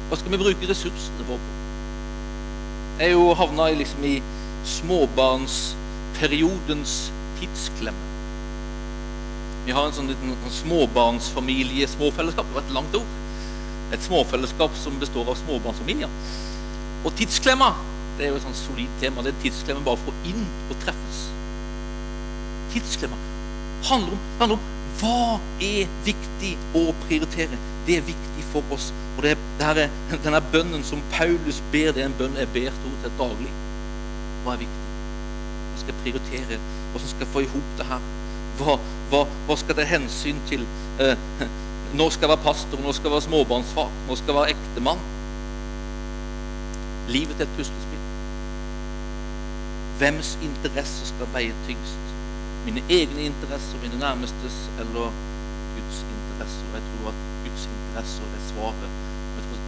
Hva 0.07 0.15
skal 0.21 0.31
vi 0.33 0.39
bruke 0.39 0.69
ressursene 0.71 1.25
våre 1.27 1.43
på? 1.43 1.51
Jeg 2.97 3.07
er 3.11 3.15
jo 3.17 3.35
havna 3.37 3.65
liksom 3.77 4.03
i 4.07 4.23
småbarnsperiodens 4.77 6.93
tidsklemme. 7.41 8.03
Vi 9.67 9.73
har 9.75 9.85
en 9.89 9.97
sånn 9.97 10.11
liten 10.13 10.37
sånn 10.45 10.59
småbarnsfamilie, 10.61 11.87
småfellesskap. 11.91 12.47
Det 12.47 12.55
var 12.55 12.63
et 12.63 12.77
langt 12.77 12.95
ord. 12.95 13.11
Et 13.95 14.03
småfellesskap 14.07 14.73
som 14.79 15.01
består 15.03 15.27
av 15.27 15.37
småbarnsfamilier. 15.43 16.11
Og 17.03 17.11
tidsklemma 17.19 17.71
det 18.17 18.23
er 18.25 18.31
jo 18.31 18.39
et 18.39 18.47
sånn 18.47 18.63
solid 18.63 18.93
tema. 19.03 19.19
Det 19.27 19.33
er 19.35 19.43
tidsklemma 19.43 19.83
bare 19.85 20.01
for 20.05 20.13
å 20.15 20.21
inn 20.31 20.45
og 20.71 20.77
treffes. 20.85 21.19
Tidsklemma 22.73 23.19
handler 23.91 24.13
om, 24.15 24.21
handler 24.41 24.57
om 24.57 24.65
hva 25.01 25.23
er 25.61 25.85
viktig 26.07 26.53
å 26.79 26.83
prioritere. 27.05 27.57
Det 27.87 27.95
er 27.99 28.05
viktig 28.07 28.43
for 28.55 28.63
oss. 28.73 28.87
Og 29.17 29.23
det, 29.25 29.37
det 29.59 29.67
er, 29.67 29.93
denne 30.25 30.43
bønnen 30.53 30.85
som 30.85 31.05
Paulus 31.13 31.63
ber, 31.73 31.93
det 31.97 32.05
er 32.05 32.11
en 32.11 32.19
bønn 32.19 32.37
jeg 32.41 32.53
ber 32.55 32.75
stort 32.81 33.05
sett 33.05 33.21
daglig. 33.21 33.53
Hva 34.45 34.55
er 34.55 34.65
viktig? 34.65 34.83
Hva 35.71 35.83
skal 35.83 35.95
jeg 35.95 36.03
prioritere? 36.05 36.59
Hvordan 36.93 37.13
skal 37.13 37.25
jeg 37.25 37.33
få 37.33 37.45
i 37.45 37.51
hop 37.55 37.73
det 37.79 37.87
her? 37.91 38.11
Hva, 38.57 38.77
hva, 39.11 39.23
hva, 39.49 39.57
skal 39.61 39.77
det 39.77 39.89
hensyn 39.91 40.39
til? 40.51 40.65
Eh, 41.03 41.29
når 41.99 42.13
skal 42.15 42.27
jeg 42.27 42.35
være 42.35 42.45
pastor? 42.45 42.81
Når 42.83 42.97
skal 42.97 43.09
jeg 43.09 43.17
være 43.17 43.27
småbarnsfar? 43.29 43.93
Når 44.09 44.21
skal 44.21 44.33
jeg 44.33 44.41
være 44.41 44.57
ektemann? 44.57 45.05
Livet 47.09 47.41
er 47.41 47.47
et 47.47 47.57
puslespill. 47.57 48.05
Hvems 50.01 50.35
interesser 50.45 51.09
skal 51.09 51.33
veie 51.33 51.55
tyngst? 51.69 52.15
Mine 52.67 52.83
egne 52.91 53.29
interesser, 53.31 53.81
mine 53.81 54.01
nærmestes, 54.01 54.57
eller 54.83 55.13
Guds 55.77 56.05
interesser? 56.17 56.73
Jeg 56.75 56.83
tror 56.89 57.13
at 57.13 57.21
Guds 57.45 57.69
interesser 57.73 58.33
er 58.37 58.49
svaret. 58.51 59.06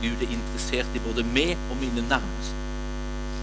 Gud 0.03 0.23
er 0.23 0.35
interessert 0.35 0.95
i 0.95 1.03
både 1.05 1.25
meg 1.35 1.57
og 1.71 1.81
mine 1.81 2.05
nærmeste. 2.09 2.55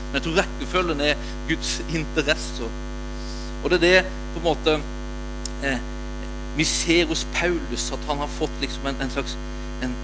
Men 0.06 0.20
jeg 0.20 0.26
tror 0.28 0.40
rekkefølgen 0.42 1.02
er 1.02 1.26
Guds 1.50 1.80
interesser. 1.90 2.72
Og 3.64 3.70
det 3.72 3.78
er 3.80 3.84
det 3.88 4.14
på 4.34 4.40
en 4.40 4.46
måte 4.46 4.78
eh, 5.64 5.80
vi 6.56 6.64
ser 6.64 7.06
hos 7.06 7.28
Paulus, 7.34 7.92
at 7.92 8.00
han 8.08 8.18
har 8.18 8.28
fått 8.28 8.62
liksom 8.62 8.88
en, 8.88 9.02
en 9.02 9.12
slags 9.12 9.38
en, 9.84 9.96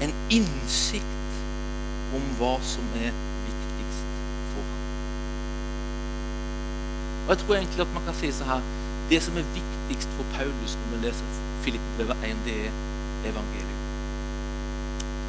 en, 0.00 0.14
innsikt 0.30 1.34
om 2.16 2.24
hva 2.38 2.54
som 2.64 2.86
er 2.96 3.12
viktigst 3.44 4.06
for 4.54 4.70
ham. 4.70 4.80
Og 7.26 7.34
Jeg 7.34 7.42
tror 7.42 7.58
egentlig 7.58 7.86
at 7.86 7.94
man 7.98 8.08
kan 8.08 8.18
si 8.20 8.32
så 8.32 8.48
her 8.48 8.72
Det 9.10 9.20
som 9.22 9.36
er 9.36 9.52
viktigst 9.52 10.08
for 10.16 10.24
Paulus 10.38 10.78
når 10.80 10.94
vi 10.94 11.06
leser 11.06 11.38
Filippbrevet 11.64 12.28
1, 12.30 12.44
det 12.46 12.58
er 12.66 12.72
evangelium. 13.28 13.73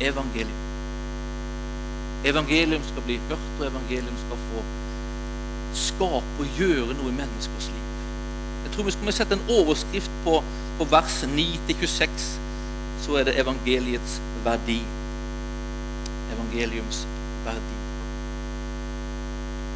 Evangelium. 0.01 0.61
Evangelium 2.25 2.83
skal 2.83 3.03
bli 3.05 3.19
hørt, 3.29 3.39
og 3.59 3.67
evangelium 3.67 4.17
skal 4.25 4.37
få 4.49 4.63
skape 5.75 6.39
og 6.39 6.57
gjøre 6.57 6.95
noe 6.97 7.11
i 7.11 7.15
menneskers 7.15 7.67
liv. 7.71 7.85
Jeg 8.65 8.73
tror 8.73 8.87
vi 8.87 8.95
skal 8.95 9.13
sette 9.13 9.37
en 9.37 9.51
overskrift 9.59 10.11
på, 10.25 10.39
på 10.79 10.87
vers 10.91 11.17
9-26, 11.31 12.25
så 13.05 13.19
er 13.19 13.27
det 13.27 13.37
evangeliets 13.39 14.17
verdi. 14.43 14.79
Evangeliums 16.33 17.03
verdi. 17.45 17.77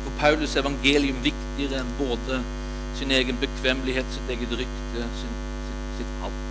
For 0.03 0.17
Paulus 0.19 0.55
er 0.55 0.65
evangelium 0.65 1.21
viktigere 1.23 1.83
enn 1.83 1.95
både 1.99 2.41
sin 2.99 3.11
egen 3.15 3.39
bekvemmelighet, 3.39 4.11
sitt 4.15 4.35
eget 4.35 4.57
rykte, 4.63 5.07
sin, 5.21 5.39
sitt, 5.69 5.97
sitt 6.01 6.27
alt. 6.27 6.45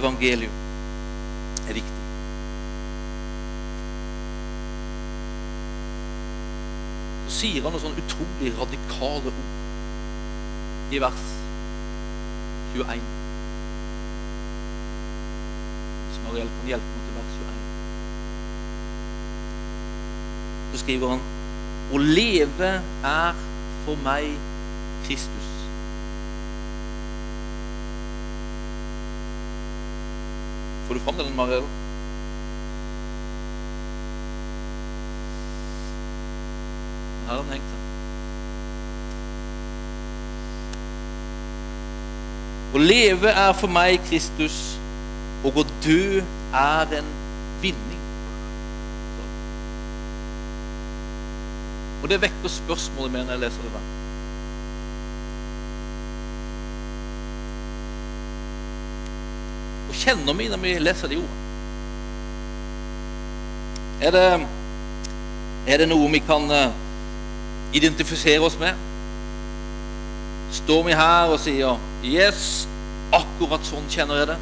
Evangelium 0.00 0.71
viktig. 1.78 2.00
Så 7.26 7.32
sier 7.38 7.62
han 7.64 7.72
noen 7.72 7.84
sånn 7.84 8.00
utrolig 8.02 8.50
radikale 8.58 9.30
ord 9.32 10.92
i 10.92 11.00
vers 11.00 11.22
21. 12.74 13.04
Hvis 16.08 16.20
Mariell 16.26 16.50
kan 16.56 16.68
hjelpe 16.72 16.90
meg 16.92 17.02
til 17.06 17.14
vers 17.20 17.32
21. 17.38 17.62
Så 20.72 20.76
skriver 20.84 21.06
han 21.14 21.22
Å 21.92 21.96
leve 22.00 22.70
er 23.04 23.32
for 23.84 23.96
meg 24.04 24.24
Kristus. 25.06 25.41
Får 30.86 30.94
du 30.94 31.00
fram 31.00 31.14
den, 31.14 31.36
Mariel? 31.36 31.62
Her 37.26 37.34
har 37.36 37.42
den 37.42 37.52
hengt. 37.52 37.72
Å 42.72 42.80
leve 42.80 43.32
er 43.36 43.56
for 43.56 43.68
meg 43.72 44.00
Kristus, 44.08 44.60
og 45.44 45.60
å 45.60 45.66
dø 45.84 46.22
er 46.56 46.98
en 46.98 47.10
vinning. 47.62 47.98
Og 52.02 52.08
det 52.10 52.22
vekker 52.24 52.50
spørsmålet 52.50 53.12
med 53.12 53.28
når 53.28 53.36
jeg 53.36 53.44
leser 53.44 53.66
det 53.68 53.74
der. 53.76 54.01
Kjenner 59.92 60.36
vi 60.38 60.48
når 60.48 60.62
vi 60.62 60.76
leser 60.80 61.10
de 61.12 61.20
ordene? 61.20 61.40
Er 64.02 64.10
det, 64.10 64.24
er 65.68 65.82
det 65.82 65.86
noe 65.92 66.08
vi 66.10 66.22
kan 66.26 66.48
identifisere 67.76 68.42
oss 68.42 68.56
med? 68.58 68.74
Står 70.52 70.82
vi 70.88 70.96
her 70.96 71.32
og 71.32 71.38
sier 71.40 71.78
Yes, 72.04 72.66
akkurat 73.14 73.62
sånn 73.68 73.86
kjenner 73.92 74.20
jeg 74.20 74.32
det. 74.32 74.40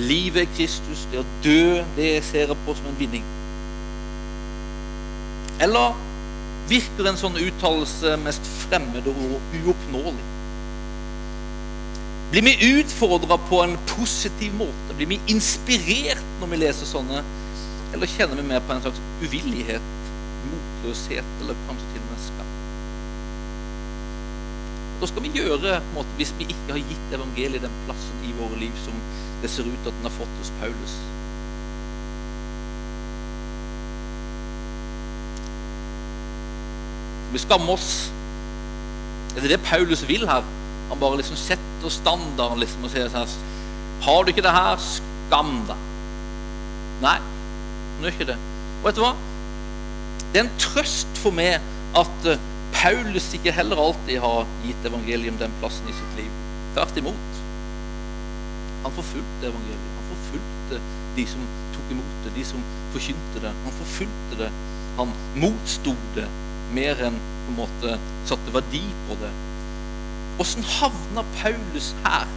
Livet 0.00 0.46
er 0.46 0.54
Kristus, 0.56 1.04
det 1.12 1.20
å 1.20 1.26
dø, 1.44 1.82
det 1.98 2.14
ser 2.24 2.48
jeg 2.48 2.60
på 2.64 2.74
som 2.78 2.88
en 2.88 2.98
vinning. 2.98 3.24
Eller 5.62 5.98
virker 6.70 7.10
en 7.10 7.20
sånn 7.20 7.36
uttalelse 7.38 8.16
mest 8.24 8.48
fremmed 8.64 9.10
og 9.10 9.58
uoppnåelig? 9.60 10.30
Blir 12.32 12.42
vi 12.42 12.80
utfordra 12.80 13.36
på 13.38 13.58
en 13.62 13.74
positiv 13.86 14.54
måte? 14.56 14.94
Blir 14.96 15.06
vi 15.06 15.18
inspirert 15.28 16.28
når 16.40 16.48
vi 16.48 16.58
leser 16.62 16.88
sånne? 16.88 17.18
Eller 17.92 18.08
kjenner 18.08 18.38
vi 18.38 18.44
mer 18.48 18.62
på 18.64 18.72
en 18.72 18.78
slags 18.80 19.00
uvillighet, 19.20 19.90
motløshet 20.48 21.34
eller 21.42 21.58
kanskje 21.66 21.90
til 21.92 22.00
og 22.00 22.06
med 22.08 22.22
skam? 22.24 22.54
Hva 25.02 25.08
skal 25.10 25.26
vi 25.26 25.32
gjøre 25.36 25.74
måte, 25.92 26.14
hvis 26.16 26.32
vi 26.38 26.46
ikke 26.48 26.70
har 26.70 26.80
gitt 26.80 27.12
evangeliet 27.18 27.66
den 27.66 27.74
plassen 27.84 28.24
i 28.24 28.32
våre 28.38 28.60
liv 28.62 28.80
som 28.86 28.96
det 29.42 29.50
ser 29.52 29.68
ut 29.68 29.90
at 29.90 29.98
den 29.98 30.08
har 30.08 30.14
fått 30.16 30.38
hos 30.38 30.52
Paulus? 30.62 30.94
Vi 37.36 37.44
skammer 37.44 37.76
oss? 37.76 37.92
Er 39.36 39.44
det 39.44 39.52
det 39.52 39.60
Paulus 39.68 40.06
vil 40.08 40.24
her? 40.32 40.48
Han 40.88 41.04
bare 41.04 41.20
liksom 41.20 41.36
setter 41.36 41.71
standarden 41.90 42.62
liksom, 42.62 42.84
og 42.86 42.92
sier 42.92 43.10
sånn 43.10 43.34
Har 44.04 44.22
du 44.22 44.30
ikke 44.30 44.44
det 44.44 44.54
her, 44.54 44.78
skam 44.82 45.52
deg. 45.66 45.84
Nei, 47.02 47.18
han 47.18 48.06
gjør 48.06 48.16
ikke 48.16 48.30
det. 48.30 48.38
Og 48.80 48.88
vet 48.88 48.98
du 48.98 49.02
hva? 49.04 49.12
Det 50.32 50.40
er 50.40 50.46
en 50.46 50.56
trøst 50.62 51.20
for 51.22 51.34
meg 51.34 51.58
at 51.98 52.28
uh, 52.28 52.48
Paulus 52.72 53.28
ikke 53.36 53.52
heller 53.54 53.78
alltid 53.78 54.20
har 54.22 54.46
gitt 54.64 54.86
evangelium 54.88 55.36
den 55.40 55.54
plassen 55.60 55.90
i 55.90 55.96
sitt 55.96 56.18
liv. 56.18 56.30
Tvert 56.74 56.98
imot. 57.02 57.40
Han 58.82 58.94
forfulgte 58.96 59.50
evangeliet. 59.50 59.90
Han 59.98 60.08
forfulgte 60.12 60.80
de 61.16 61.26
som 61.28 61.44
tok 61.74 61.92
imot 61.94 62.14
det, 62.24 62.32
de 62.38 62.46
som 62.48 62.64
forkynte 62.94 63.44
det. 63.44 63.52
Han 63.66 63.76
forfulgte 63.82 64.40
det. 64.40 64.50
Han 64.98 65.12
motsto 65.42 65.94
det 66.16 66.26
mer 66.72 67.00
enn 67.06 67.18
på 67.20 67.52
en 67.52 67.58
måte 67.60 67.96
satte 68.28 68.54
verdi 68.54 68.82
på 69.08 69.18
det. 69.20 69.30
Åssen 70.40 70.64
havna 70.64 71.24
Paulus 71.42 71.92
her? 72.04 72.28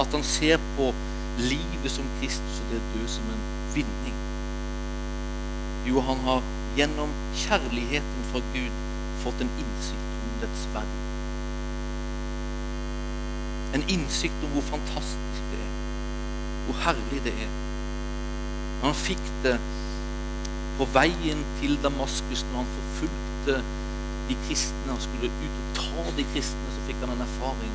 At 0.00 0.12
han 0.12 0.22
ser 0.24 0.58
på 0.76 0.92
livet 1.38 1.90
som 1.90 2.04
Kristus 2.20 2.60
og 2.64 2.72
det 2.72 2.80
dø 2.94 3.06
som 3.08 3.24
en 3.32 3.44
vinning. 3.74 4.16
Jo, 5.88 6.00
han 6.00 6.20
har 6.24 6.42
gjennom 6.76 7.12
kjærligheten 7.36 8.26
fra 8.32 8.42
Gud 8.54 8.80
fått 9.24 9.40
en 9.44 9.52
innsikt 9.62 10.12
om 10.20 10.36
dets 10.42 10.66
verden. 10.74 11.06
En 13.74 13.84
innsikt 13.88 14.44
om 14.44 14.54
hvor 14.56 14.66
fantastisk 14.70 15.42
det 15.52 15.60
er, 15.64 15.74
hvor 16.66 16.80
herlig 16.84 17.20
det 17.24 17.34
er. 17.46 17.52
Han 18.84 18.96
fikk 18.96 19.22
det 19.44 19.58
på 20.78 20.86
veien 20.94 21.44
til 21.60 21.76
Damaskus 21.84 22.44
når 22.50 22.62
han 22.62 22.72
forfulgte 22.76 23.60
de 24.30 24.38
kristne. 24.46 24.94
Han 24.94 25.02
skulle 25.04 25.30
ut 25.30 25.58
og 25.60 25.68
ta 25.80 26.06
de 26.18 26.26
kristne, 26.32 26.72
så 26.76 26.86
fikk 26.88 27.02
han 27.04 27.14
en 27.16 27.26
erfaring 27.26 27.74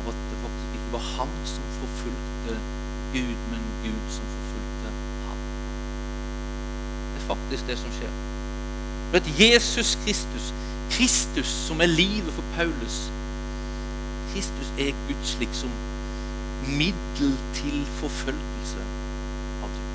av 0.00 0.10
at 0.14 0.24
det 0.32 0.40
faktisk 0.46 0.80
ikke 0.80 0.94
var 0.96 1.06
han 1.12 1.36
som 1.52 1.70
forfulgte 1.76 2.58
Gud, 3.14 3.46
men 3.52 3.70
Gud 3.84 4.02
som 4.16 4.34
forfulgte 4.34 4.96
ham. 5.28 5.46
Det 7.12 7.22
er 7.22 7.28
faktisk 7.28 7.70
det 7.70 7.78
som 7.84 7.96
skjer. 8.00 8.18
For 9.10 9.22
at 9.22 9.32
Jesus 9.38 9.96
Kristus, 10.04 10.52
Kristus 10.90 11.56
som 11.68 11.80
er 11.84 11.90
livet 11.90 12.32
for 12.34 12.46
Paulus 12.56 13.10
Kristus 14.32 14.72
er 14.78 14.92
Guds 15.08 15.38
liksom 15.38 15.70
middel 16.78 17.38
til 17.54 17.86
forfølgelse 17.86 18.82
av 19.62 19.68
Gud. 19.68 19.86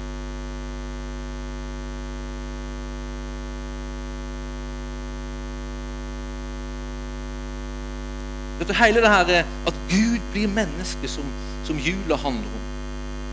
Dette 8.60 8.76
hele 8.80 9.02
det 9.04 9.12
her 9.12 9.44
at 9.68 9.80
Gud 9.90 10.20
blir 10.32 10.48
menneske, 10.48 11.10
som, 11.12 11.28
som 11.68 11.80
jula 11.80 12.18
handler 12.22 12.52
om. 12.56 12.68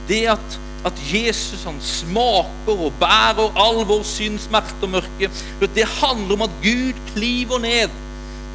Det 0.09 0.23
at, 0.33 0.57
at 0.88 1.02
Jesus 1.12 1.64
han 1.64 1.79
smaker 1.81 2.87
og 2.87 2.97
bærer 3.00 3.59
all 3.64 3.85
vår 3.87 4.02
synd, 4.07 4.41
smerte 4.43 4.83
og 4.83 4.97
mørke. 4.97 5.31
Det 5.62 5.87
handler 6.00 6.35
om 6.35 6.43
at 6.49 6.57
Gud 6.62 6.99
kliver 7.12 7.62
ned 7.62 7.95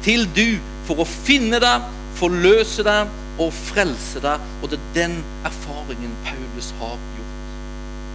til 0.04 0.28
du 0.36 0.58
for 0.88 1.00
å 1.00 1.08
finne 1.08 1.60
deg, 1.62 1.88
forløse 2.20 2.84
deg 2.84 3.08
og 3.40 3.54
frelse 3.54 4.20
deg. 4.24 4.44
Og 4.60 4.72
det 4.72 4.80
er 4.80 4.92
den 4.98 5.16
erfaringen 5.48 6.12
Paulus 6.26 6.68
har 6.82 6.98
gjort. 7.16 7.38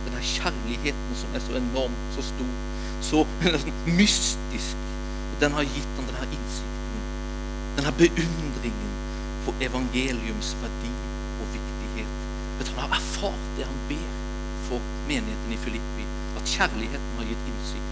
Denne 0.06 0.22
kjærligheten 0.30 1.18
som 1.18 1.34
er 1.34 1.46
så 1.48 1.58
enorm, 1.58 1.98
så 2.14 2.28
stor, 2.30 2.54
så 3.10 3.26
mystisk. 4.00 4.86
Den 5.42 5.58
har 5.58 5.66
gitt 5.66 5.98
ham 5.98 6.06
denne 6.12 6.30
innsikten 6.30 6.73
denne 7.78 7.94
beundringen 8.00 8.92
for 9.46 9.66
evangeliums 9.68 10.54
verdi 10.62 10.92
og 11.42 11.48
viktighet. 11.56 12.20
Vet 12.60 12.74
Han 12.76 12.84
har 12.86 12.98
erfart 13.00 13.48
det 13.58 13.66
han 13.70 13.82
ber 13.90 14.12
for 14.68 14.80
menigheten 15.08 15.56
i 15.56 15.60
Filippi, 15.66 16.06
at 16.38 16.54
kjærligheten 16.56 17.18
har 17.18 17.28
gitt 17.32 17.50
innsikt. 17.52 17.90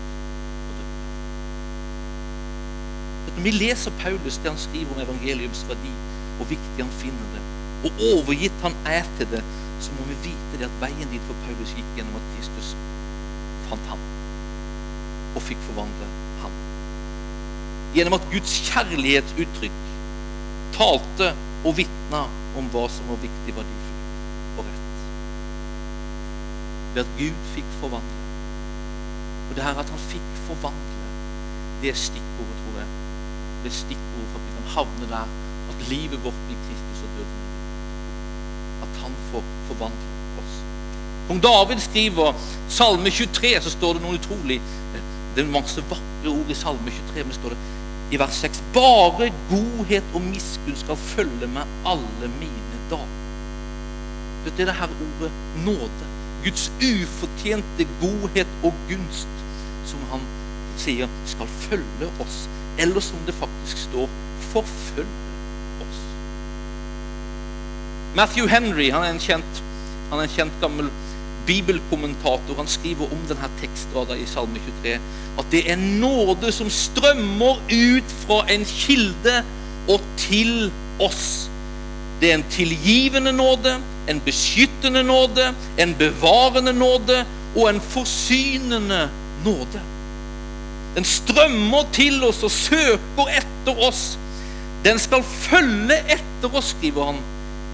Når 3.32 3.44
vi 3.44 3.52
leser 3.52 3.92
Paulus 4.00 4.38
det 4.44 4.52
han 4.52 4.60
skriver 4.60 4.94
om 4.96 5.02
evangeliums 5.02 5.66
verdi, 5.70 5.92
hvor 6.38 6.50
viktig 6.50 6.84
han 6.84 6.96
finner 7.02 7.36
det, 7.36 7.44
og 7.86 8.02
overgitt 8.14 8.64
han 8.66 8.76
er 8.86 9.06
til 9.18 9.30
det, 9.32 9.44
så 9.82 9.94
må 9.98 10.06
vi 10.10 10.18
vite 10.28 10.60
det 10.60 10.68
at 10.68 10.82
veien 10.82 11.14
dit 11.14 11.24
for 11.30 11.38
Paulus 11.46 11.74
gikk 11.78 11.96
gjennom 11.98 12.20
at 12.20 12.28
Kristus 12.36 12.76
fant 13.70 13.88
ham 13.90 14.04
og 15.36 15.46
fikk 15.48 15.62
forvandle. 15.70 16.10
Gjennom 17.96 18.16
at 18.16 18.28
Guds 18.32 18.54
kjærlighetsuttrykk 18.70 19.80
talte 20.76 21.34
og 21.68 21.76
vitna 21.78 22.24
om 22.58 22.70
hva 22.72 22.86
som 22.92 23.10
var 23.12 23.20
viktig, 23.22 23.54
verdifullt 23.58 24.60
og 24.60 24.68
rett. 24.68 25.04
Ved 26.96 27.04
at 27.04 27.14
Gud 27.20 27.46
fikk 27.56 27.74
forvandle. 27.82 28.20
Og 29.50 29.58
det 29.58 29.66
her 29.66 29.82
at 29.84 29.92
han 29.92 30.04
fikk 30.08 30.30
forvandle, 30.48 31.08
det 31.82 31.92
er 31.92 32.00
stikkordet, 32.00 32.58
tror 32.64 32.80
jeg. 32.80 32.90
Det 33.64 33.72
er 33.72 33.78
stikkordet 33.78 34.30
for 34.32 34.40
at 34.40 34.48
vi 34.48 34.56
kan 34.58 34.72
havne 34.78 35.10
der 35.12 35.36
at 35.72 35.84
livet 35.90 36.24
vårt 36.24 36.40
blir 36.48 36.64
Kristus 36.68 37.04
og 37.06 37.14
døden. 37.18 37.44
At 38.86 39.04
han 39.04 39.20
får 39.32 39.44
forvandle 39.68 40.16
oss. 40.42 40.56
Kong 41.28 41.44
David 41.44 41.84
skriver 41.84 42.40
Salme 42.70 43.12
23, 43.12 43.54
så 43.62 43.76
står 43.76 43.98
det 43.98 44.06
noe 44.06 44.18
utrolig 44.18 44.62
Det 45.36 45.44
er 45.44 45.52
masse 45.52 45.84
vakre 45.88 46.32
ord 46.34 46.50
i 46.52 46.58
Salme 46.58 46.92
23, 46.92 47.22
men 47.24 47.32
det 47.32 47.40
står 47.40 47.54
det 47.56 47.62
i 48.12 48.20
vers 48.20 48.42
6 48.44 48.62
Bare 48.76 49.32
godhet 49.50 50.16
og 50.16 50.24
miskunn 50.26 50.78
skal 50.80 51.00
følge 51.00 51.48
meg 51.52 51.68
alle 51.88 52.32
mine 52.40 52.80
dager. 52.92 53.18
Det 54.46 54.54
er 54.54 54.72
det 54.72 54.78
her 54.80 54.96
ordet 55.06 55.32
nåde. 55.66 56.10
Guds 56.44 56.72
ufortjente 56.82 57.88
godhet 58.02 58.56
og 58.66 58.74
gunst 58.90 59.44
som 59.86 60.02
han 60.12 60.24
sier 60.82 61.12
skal 61.30 61.52
følge 61.68 62.10
oss. 62.24 62.44
Eller 62.82 63.04
som 63.06 63.22
det 63.28 63.38
faktisk 63.38 63.86
står 63.86 64.10
forfølge 64.52 65.38
oss. 65.86 66.02
Matthew 68.18 68.50
Henry 68.52 68.90
han 68.92 69.06
er 69.06 69.14
en 69.14 69.24
kjent, 69.24 69.64
er 70.12 70.24
en 70.24 70.36
kjent 70.36 70.58
gammel 70.64 70.90
bibelkommentator 71.48 72.58
han 72.58 72.70
skriver 72.70 73.12
om 73.12 73.24
denne 73.30 73.50
tekstraden 73.62 74.22
i 74.22 74.28
Salme 74.30 74.62
23 74.84 74.98
at 75.40 75.48
det 75.54 75.64
er 75.72 75.80
nåde 75.80 76.52
som 76.54 76.70
strømmer 76.72 77.62
ut 77.72 78.16
fra 78.26 78.44
en 78.52 78.66
kilde 78.68 79.42
og 79.90 80.04
til 80.20 80.70
oss. 81.02 81.48
Det 82.22 82.30
er 82.30 82.38
en 82.38 82.50
tilgivende 82.54 83.34
nåde, 83.34 83.78
en 84.10 84.22
beskyttende 84.26 85.04
nåde, 85.04 85.54
en 85.80 85.96
bevarende 85.98 86.74
nåde 86.74 87.24
og 87.56 87.70
en 87.70 87.82
forsynende 87.82 89.08
nåde. 89.46 89.82
Den 90.96 91.08
strømmer 91.08 91.88
til 91.96 92.24
oss 92.28 92.44
og 92.44 92.52
søker 92.52 93.32
etter 93.40 93.86
oss. 93.88 94.18
Den 94.86 95.00
skal 95.00 95.24
følge 95.24 95.98
etter 96.12 96.58
oss, 96.58 96.76
skriver 96.76 97.14
han, 97.14 97.22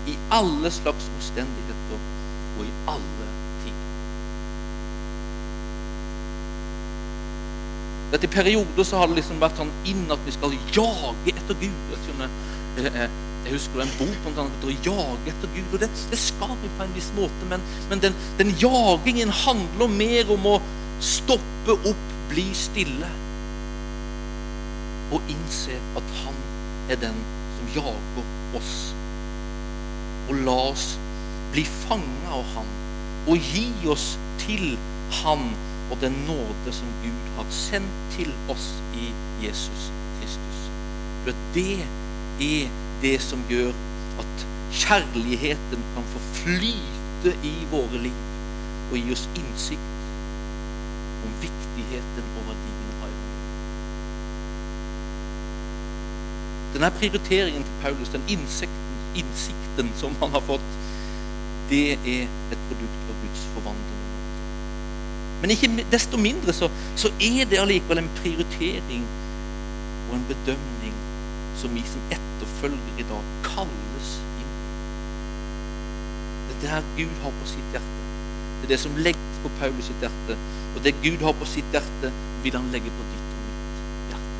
i 0.07 0.15
alle 0.31 0.71
slags 0.71 1.09
omstendigheter 1.17 1.97
og 2.57 2.63
i 2.63 2.71
alle 2.87 3.27
At 8.13 8.23
I 8.23 8.29
perioder 8.31 8.85
så 8.87 9.01
har 9.01 9.09
det 9.09 9.19
liksom 9.19 9.41
vært 9.41 9.57
sånn 9.59 9.71
inn 9.89 10.05
at 10.13 10.21
vi 10.23 10.33
skal 10.35 10.53
jage 10.75 11.33
etter 11.33 11.57
Gud. 11.59 11.95
Jeg, 12.77 13.09
jeg 13.47 13.51
husker 13.51 13.83
en 13.83 13.93
bok 13.99 14.29
om 14.29 14.39
å 14.39 14.75
jage 14.85 15.31
etter 15.33 15.51
Gud. 15.55 15.73
og 15.73 15.81
Det, 15.83 15.89
det 16.11 16.19
skal 16.21 16.53
vi 16.61 16.71
på 16.77 16.85
en 16.85 16.95
viss 16.95 17.09
måte, 17.17 17.49
men, 17.51 17.63
men 17.91 18.03
den, 18.03 18.15
den, 18.39 18.53
jagingen 18.61 19.33
handler 19.43 19.91
mer 19.91 20.31
om 20.35 20.47
å 20.55 20.57
stoppe 21.03 21.75
opp, 21.77 22.13
bli 22.27 22.47
stille 22.57 23.07
og 25.15 25.29
innse 25.31 25.77
at 25.95 26.15
Han 26.25 26.39
er 26.91 26.99
den 26.99 27.19
som 27.55 27.69
jager 27.77 28.57
oss. 28.59 28.73
Og 30.27 30.41
la 30.47 30.57
oss 30.73 30.89
bli 31.53 31.63
fanga 31.87 32.39
av 32.39 32.43
Han 32.55 32.75
og 33.27 33.51
gi 33.51 33.67
oss 33.91 34.13
til 34.43 34.75
Han 35.21 35.49
og 35.91 35.97
den 36.01 36.15
nåde 36.27 36.73
som 36.75 36.87
Gud 37.03 37.29
har 37.37 37.45
sendt 37.53 37.99
til 38.15 38.33
oss 38.51 38.67
i 38.95 39.11
Jesus 39.45 39.91
Kristus. 40.19 40.59
For 41.23 41.33
det 41.55 41.79
er 42.41 42.69
det 43.01 43.17
som 43.21 43.43
gjør 43.49 43.71
at 44.19 44.47
kjærligheten 44.71 45.85
kan 45.95 46.09
få 46.13 46.23
flyte 46.41 47.33
i 47.43 47.53
våre 47.71 48.01
liv 48.07 48.23
og 48.91 48.97
gi 48.97 49.11
oss 49.11 49.27
innsikt 49.35 49.93
om 51.25 51.33
viktigheten 51.41 52.33
og 52.39 52.49
verdien 52.49 52.83
av 52.87 53.07
evangeliet. 53.09 53.45
Denne 56.75 56.91
prioriteringen 56.99 57.67
til 57.67 57.79
Paulus, 57.83 58.13
den 58.15 58.27
innsikten, 58.31 58.97
innsikten 59.15 59.91
som 59.99 60.15
han 60.21 60.35
har 60.35 60.43
fått, 60.49 60.73
det 61.71 61.97
er 61.97 62.27
et 62.27 62.67
produkt 62.69 63.11
av 63.11 63.23
Guds 63.23 63.47
forvandling. 63.55 63.96
Men 65.41 65.53
ikke 65.53 65.69
desto 65.91 66.17
mindre 66.17 66.53
så, 66.53 66.69
så 66.97 67.11
er 67.21 67.45
det 67.49 67.59
allikevel 67.61 68.01
en 68.01 68.13
prioritering 68.17 69.05
og 70.09 70.15
en 70.17 70.25
bedømning 70.29 70.95
som 71.57 71.73
vi 71.75 71.83
som 71.89 72.01
etterfølger 72.13 73.01
i 73.01 73.05
dag 73.09 73.29
kalles 73.45 74.11
inn. 74.41 74.51
Det 76.47 76.55
er 76.55 76.61
det 76.61 76.73
her 76.73 76.89
Gud 76.97 77.21
har 77.23 77.35
på 77.41 77.49
sitt 77.49 77.75
hjerte. 77.75 78.03
Det 78.57 78.67
er 78.67 78.73
det 78.73 78.79
som 78.81 78.97
legges 78.97 79.41
på 79.43 79.51
Paulus 79.59 79.89
sitt 79.89 80.01
hjerte. 80.01 80.37
Og 80.75 80.83
det 80.85 80.95
Gud 81.03 81.21
har 81.25 81.37
på 81.37 81.49
sitt 81.49 81.73
hjerte, 81.73 82.11
vil 82.43 82.57
han 82.57 82.71
legge 82.73 82.93
på 82.93 83.07
ditt 83.11 83.29
og 83.33 83.43
mitt 83.43 84.11
hjerte. 84.13 84.33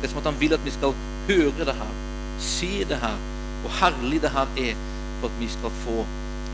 Det 0.00 0.08
er 0.08 0.14
som 0.14 0.22
at 0.22 0.30
han 0.30 0.40
vil 0.40 0.56
at 0.56 0.64
vi 0.64 0.74
skal 0.76 0.96
høre 1.28 1.68
det 1.68 1.76
her, 1.82 1.92
se 2.40 2.72
det 2.88 3.00
her, 3.04 3.20
og 3.64 3.78
herlig 3.80 4.24
det 4.24 4.32
her 4.36 4.58
er, 4.68 4.82
for 5.20 5.28
at 5.28 5.38
vi 5.40 5.48
skal 5.52 5.78
få 5.84 6.02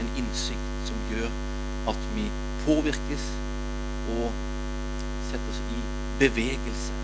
en 0.02 0.14
innsikt 0.18 0.86
som 0.88 1.08
gjør 1.10 1.51
at 1.90 2.08
vi 2.14 2.26
påvirkes 2.66 3.28
og 4.16 4.30
setter 5.30 5.52
oss 5.52 5.62
i 5.72 5.80
bevegelse. 6.20 6.98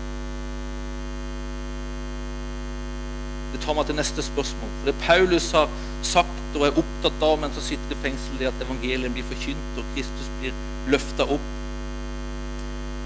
Det 3.53 3.61
tar 3.63 3.75
meg 3.75 3.87
til 3.89 3.97
neste 3.97 4.23
spørsmål. 4.23 4.71
For 4.79 4.91
det 4.91 4.97
Paulus 5.01 5.51
har 5.57 5.71
sagt 6.05 6.57
og 6.57 6.65
er 6.67 6.77
opptatt 6.79 7.23
av 7.25 7.39
mens 7.41 7.57
han 7.57 7.65
sitter 7.65 7.95
i 7.95 8.01
fengsel, 8.03 8.41
er 8.41 8.51
at 8.51 8.65
evangeliet 8.65 9.15
blir 9.15 9.25
forkynt 9.31 9.79
og 9.81 9.87
Kristus 9.95 10.29
blir 10.39 10.59
løfta 10.93 11.25
opp. 11.37 11.47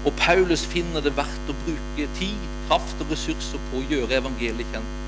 Og 0.04 0.12
Paulus 0.20 0.66
finner 0.68 1.00
det 1.00 1.14
verdt 1.16 1.48
å 1.48 1.56
bruke 1.64 2.08
tid, 2.18 2.48
kraft 2.68 3.00
og 3.00 3.12
ressurser 3.14 3.62
på 3.70 3.80
å 3.80 3.86
gjøre 3.88 4.18
evangeliet 4.20 4.68
kjent. 4.74 4.98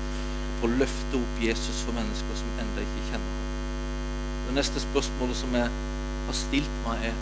På 0.57 0.65
å 0.65 0.77
løfte 0.79 1.19
opp 1.19 1.43
Jesus 1.43 1.83
for 1.85 1.93
mennesker 1.93 2.39
som 2.39 2.63
ennå 2.63 2.81
ikke 2.81 3.05
kjenner 3.11 3.35
ham. 3.35 3.45
Det 4.47 4.55
neste 4.57 4.81
spørsmålet 4.81 5.37
som 5.37 5.53
jeg 5.53 5.69
har 6.27 6.35
stilt 6.35 6.77
meg, 6.85 7.09
er 7.09 7.17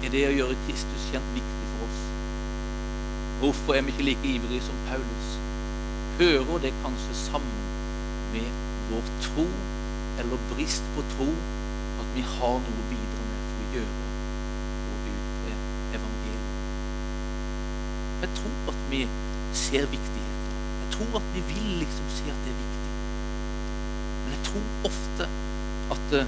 er 0.00 0.12
det 0.14 0.20
å 0.30 0.32
gjøre 0.32 0.56
Kristus 0.64 1.08
kjent 1.10 1.32
viktig 1.36 1.66
for 1.74 1.84
oss. 1.84 2.04
Hvorfor 3.40 3.76
er 3.76 3.84
vi 3.84 3.92
ikke 3.92 4.06
like 4.06 4.30
ivrige 4.30 4.62
som 4.64 4.78
Paulus? 4.88 5.34
Hører 6.20 6.62
det 6.64 6.70
kanskje 6.80 7.16
sammen 7.18 7.66
med 8.32 8.48
vår 8.90 9.10
tro 9.26 9.44
eller 10.20 10.46
brist 10.52 10.88
på 10.94 11.04
tro 11.16 11.28
at 12.00 12.08
vi 12.14 12.24
har 12.24 12.56
noe 12.64 12.80
å 12.80 12.88
bidra 12.88 13.26
med 13.28 13.44
for 13.50 13.60
å 13.66 13.68
gjøre 13.76 14.08
og 14.94 15.12
utbre 15.12 15.54
evangeliet? 16.00 16.50
Jeg 18.24 18.34
tror 18.40 18.72
at 18.72 18.82
vi 18.94 19.04
ser 19.66 19.88
viktigheten. 19.92 20.58
Jeg 20.80 20.92
tror 20.96 21.20
at 21.20 21.32
vi 21.36 21.46
vil 21.52 21.70
liksom 21.84 22.12
si 22.16 22.32
at 22.32 22.44
det 22.46 22.56
er 22.56 22.60
viktig. 22.64 22.92
Men 24.24 24.36
jeg 24.36 24.44
tror 24.48 24.92
ofte 24.92 25.32
at 25.96 26.12
det 26.14 26.26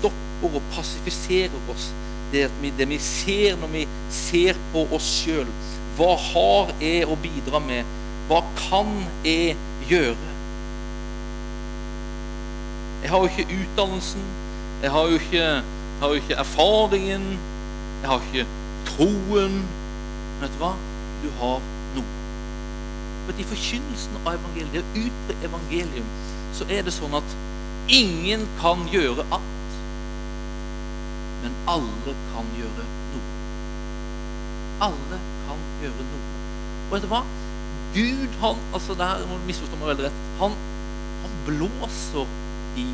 stopper 0.00 0.31
og 0.50 0.62
passifiserer 0.74 1.70
oss 1.72 1.90
det, 2.32 2.50
vi, 2.62 2.72
det 2.78 2.88
vi 2.88 2.98
ser 2.98 3.56
når 3.60 3.72
vi 3.72 3.82
ser 4.10 4.58
på 4.72 4.86
oss 4.96 5.08
sjøl. 5.20 5.48
Hva 5.98 6.14
har 6.16 6.72
jeg 6.80 7.04
å 7.04 7.18
bidra 7.20 7.60
med? 7.60 7.88
Hva 8.30 8.40
kan 8.56 8.88
jeg 9.26 9.56
gjøre? 9.90 10.30
Jeg 13.02 13.10
har 13.10 13.24
jo 13.24 13.28
ikke 13.28 13.58
utdannelsen, 13.58 14.24
jeg 14.82 14.90
har 14.94 15.10
jo 15.10 15.18
ikke, 15.18 15.46
har 16.00 16.12
jo 16.12 16.22
ikke 16.22 16.38
erfaringen, 16.38 17.24
jeg 18.02 18.10
har 18.10 18.26
ikke 18.30 18.46
troen. 18.88 19.60
Men 19.62 20.44
vet 20.46 20.54
du 20.54 20.60
hva? 20.62 20.74
Du 21.22 21.28
har 21.42 21.64
noe. 21.96 22.20
Men 23.26 23.42
I 23.42 23.46
forkynnelsen 23.46 24.20
av 24.22 24.36
evangeliet, 24.36 24.86
å 24.86 25.02
utbre 25.06 25.36
evangelium, 25.50 26.14
så 26.56 26.66
er 26.70 26.86
det 26.86 26.94
sånn 26.94 27.18
at 27.18 27.36
ingen 27.92 28.46
kan 28.62 28.86
gjøre 28.94 29.26
alt. 29.34 29.61
Men 31.42 31.54
alle 31.70 32.16
kan 32.32 32.50
gjøre 32.58 32.84
noe. 32.86 33.22
Alle 34.88 35.22
kan 35.46 35.64
gjøre 35.82 36.06
noe. 36.10 36.28
Og 36.86 36.94
vet 36.94 37.06
du 37.06 37.08
hva? 37.10 37.22
Gud, 37.92 38.28
han 38.40 38.60
altså 38.72 38.94
der 38.96 39.24
må 39.28 39.36
du 39.40 39.48
misforstå 39.48 39.78
meg 39.80 39.90
veldig 39.90 40.06
rett, 40.06 40.20
han, 40.40 40.54
han 41.22 41.34
blåser 41.48 42.30
i 42.80 42.86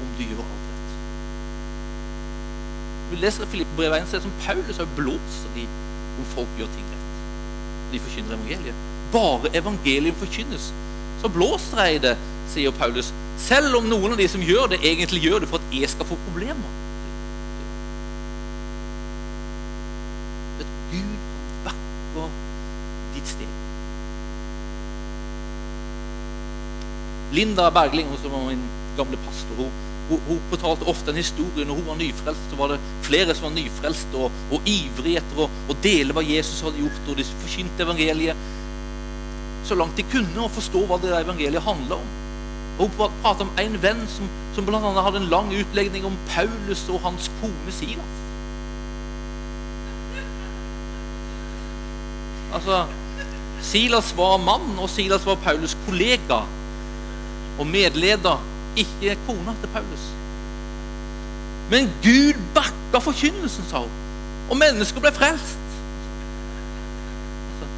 om 0.00 0.10
du 0.18 0.24
gjør 0.26 0.42
alt 0.44 0.66
rett. 0.66 0.98
Vi 3.10 3.20
leser 3.22 3.48
Filippe-brevet 3.52 4.02
1, 4.02 4.10
så 4.10 4.18
er 4.18 4.20
det 4.20 4.26
som 4.26 4.36
Paulus 4.44 4.82
har 4.82 4.90
blåser 4.98 5.56
i 5.62 5.64
om 6.20 6.28
folk 6.34 6.60
gjør 6.60 6.68
ting 6.74 6.90
rett. 6.90 7.08
De 7.94 8.02
forkynner 8.04 8.36
evangeliet. 8.36 8.84
Bare 9.14 9.54
evangeliet 9.62 10.20
forkynnes, 10.20 10.68
så 11.22 11.32
blåser 11.32 11.80
jeg 11.86 11.96
i 11.96 12.04
det, 12.04 12.14
sier 12.52 12.76
Paulus. 12.76 13.08
Selv 13.40 13.80
om 13.80 13.88
noen 13.88 14.14
av 14.14 14.20
de 14.20 14.28
som 14.28 14.44
gjør 14.44 14.74
det, 14.74 14.82
egentlig 14.84 15.24
gjør 15.24 15.42
det 15.42 15.50
for 15.50 15.62
at 15.62 15.74
jeg 15.80 15.88
skal 15.90 16.08
få 16.12 16.20
problemer. 16.28 16.76
Linda 27.32 27.70
Bergling, 27.70 28.08
som 28.22 28.32
var 28.32 28.48
min 28.48 28.62
gamle 28.96 29.18
pastor, 29.26 29.56
hun, 29.56 29.70
hun, 30.08 30.22
hun, 30.28 30.40
fortalte 30.50 30.88
ofte 30.90 31.12
en 31.12 31.20
historie. 31.20 31.66
Når 31.66 31.78
hun 31.78 31.90
var 31.92 31.98
nyfrelst, 32.00 32.48
så 32.50 32.58
var 32.58 32.72
det 32.72 32.80
flere 33.06 33.34
som 33.34 33.48
var 33.48 33.56
nyfrelst 33.58 34.16
og, 34.18 34.40
og 34.50 34.70
ivrige 34.70 35.22
etter 35.22 35.44
å, 35.44 35.50
å, 35.70 35.76
dele 35.84 36.16
hva 36.16 36.24
Jesus 36.26 36.64
hadde 36.66 36.82
gjort, 36.82 37.04
og 37.06 37.20
de 37.20 37.28
forkynte 37.44 37.86
evangeliet 37.86 38.48
så 39.68 39.76
langt 39.76 39.98
de 39.98 40.06
kunne, 40.10 40.38
og 40.42 40.54
forstå 40.56 40.82
hva 40.88 40.98
det 41.02 41.12
evangeliet 41.20 41.66
handla 41.66 42.00
om. 42.00 42.16
Og 42.80 42.86
Hun 42.86 43.12
pratet 43.22 43.44
om 43.44 43.50
en 43.60 43.76
venn 43.82 44.00
som, 44.08 44.30
som 44.56 44.66
bl.a. 44.66 44.80
hadde 44.80 45.20
en 45.20 45.30
lang 45.30 45.50
utlegning 45.52 46.06
om 46.08 46.16
Paulus 46.30 46.86
og 46.88 47.02
hans 47.04 47.28
kone 47.42 47.74
Silas. 47.76 48.16
Altså, 52.56 52.86
Silas 53.62 54.14
var 54.16 54.40
mann, 54.42 54.72
og 54.80 54.88
Silas 54.90 55.26
var 55.28 55.38
Paulus' 55.44 55.76
kollega 55.86 56.40
og 57.60 57.66
medleder, 57.68 58.40
ikke 58.76 59.16
kona 59.26 59.54
til 59.60 59.68
Paulus. 59.74 60.06
Men 61.70 61.90
Gud 62.02 62.38
bakka 62.54 63.02
forkynnelsen, 63.04 63.66
sa 63.70 63.84
hun. 63.84 63.98
Og 64.50 64.58
mennesker 64.58 65.02
ble 65.02 65.12
frelst. 65.14 65.58
Så 67.60 67.68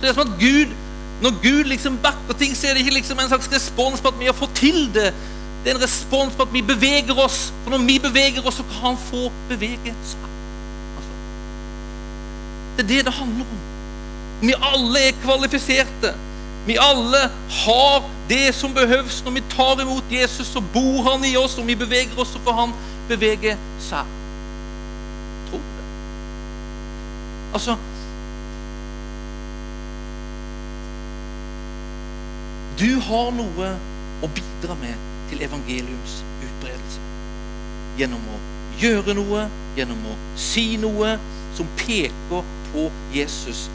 det 0.00 0.08
er 0.08 0.16
som 0.16 0.30
at 0.30 0.40
Gud, 0.40 0.80
Når 1.22 1.30
Gud 1.42 1.64
liksom 1.70 1.94
bakker 2.02 2.34
ting, 2.38 2.56
så 2.56 2.66
er 2.66 2.74
det 2.74 2.82
ikke 2.82 2.94
liksom 2.96 3.20
en 3.22 3.28
slags 3.28 3.46
respons 3.52 4.00
på 4.02 4.10
at 4.10 4.16
vi 4.18 4.26
har 4.26 4.34
fått 4.34 4.56
til 4.58 4.90
det. 4.92 5.12
Det 5.62 5.70
er 5.70 5.76
en 5.78 5.82
respons 5.82 6.34
på 6.34 6.42
at 6.42 6.52
vi 6.52 6.62
beveger 6.62 7.20
oss. 7.22 7.52
For 7.62 7.70
når 7.70 7.84
vi 7.86 7.98
beveger 8.02 8.46
oss, 8.46 8.58
så 8.58 8.64
kan 8.72 8.82
han 8.82 8.98
få 8.98 9.30
bevege 9.48 9.94
seg. 10.10 10.26
Altså. 10.98 11.14
Det 12.76 12.84
er 12.84 12.88
det 12.88 13.04
det 13.06 13.14
handler 13.14 13.46
om. 13.46 13.62
Vi 14.42 14.58
alle 14.72 15.06
er 15.08 15.22
kvalifiserte. 15.22 16.12
Vi 16.66 16.76
alle 16.80 17.30
har 17.50 18.10
det 18.28 18.54
som 18.54 18.74
behøves 18.74 19.24
når 19.24 19.30
vi 19.36 19.42
tar 19.52 19.80
imot 19.82 20.12
Jesus, 20.12 20.46
så 20.46 20.62
bor 20.74 21.02
han 21.10 21.24
i 21.24 21.36
oss. 21.36 21.58
og 21.58 21.66
vi 21.66 21.74
beveger 21.74 22.18
oss, 22.18 22.32
så 22.32 22.40
får 22.44 22.52
han 22.52 22.72
bevege 23.08 23.56
seg. 23.80 24.14
Tror 25.50 25.60
du 25.60 25.74
det? 25.76 25.84
Altså 27.52 27.76
Du 32.78 33.00
har 33.00 33.30
noe 33.30 33.68
å 34.24 34.28
bidra 34.34 34.74
med 34.80 34.94
til 35.30 35.44
evangeliums 35.46 36.16
utbredelse. 36.42 37.04
Gjennom 38.00 38.24
å 38.34 38.40
gjøre 38.80 39.14
noe, 39.14 39.44
gjennom 39.76 40.00
å 40.10 40.16
si 40.34 40.72
noe 40.82 41.14
som 41.54 41.68
peker 41.78 42.42
på 42.72 42.88
Jesus 43.14 43.68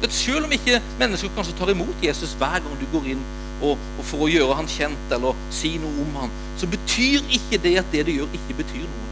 At 0.00 0.14
selv 0.16 0.46
om 0.48 0.52
ikke 0.56 0.80
mennesker 1.00 1.32
kanskje 1.36 1.56
tar 1.58 1.72
imot 1.72 2.04
Jesus 2.04 2.32
hver 2.40 2.62
gang 2.64 2.80
du 2.80 2.86
går 2.94 3.12
inn 3.14 3.22
og, 3.60 3.76
og 3.98 4.04
for 4.08 4.24
å 4.24 4.30
gjøre 4.30 4.56
han 4.56 4.68
kjent 4.70 5.12
eller 5.12 5.36
si 5.52 5.74
noe 5.80 6.04
om 6.04 6.14
han, 6.22 6.32
så 6.60 6.68
betyr 6.70 7.26
ikke 7.36 7.60
det 7.60 7.76
at 7.82 7.92
det 7.92 8.06
du 8.08 8.14
gjør, 8.14 8.30
ikke 8.38 8.56
betyr 8.62 8.86
noe. 8.86 9.08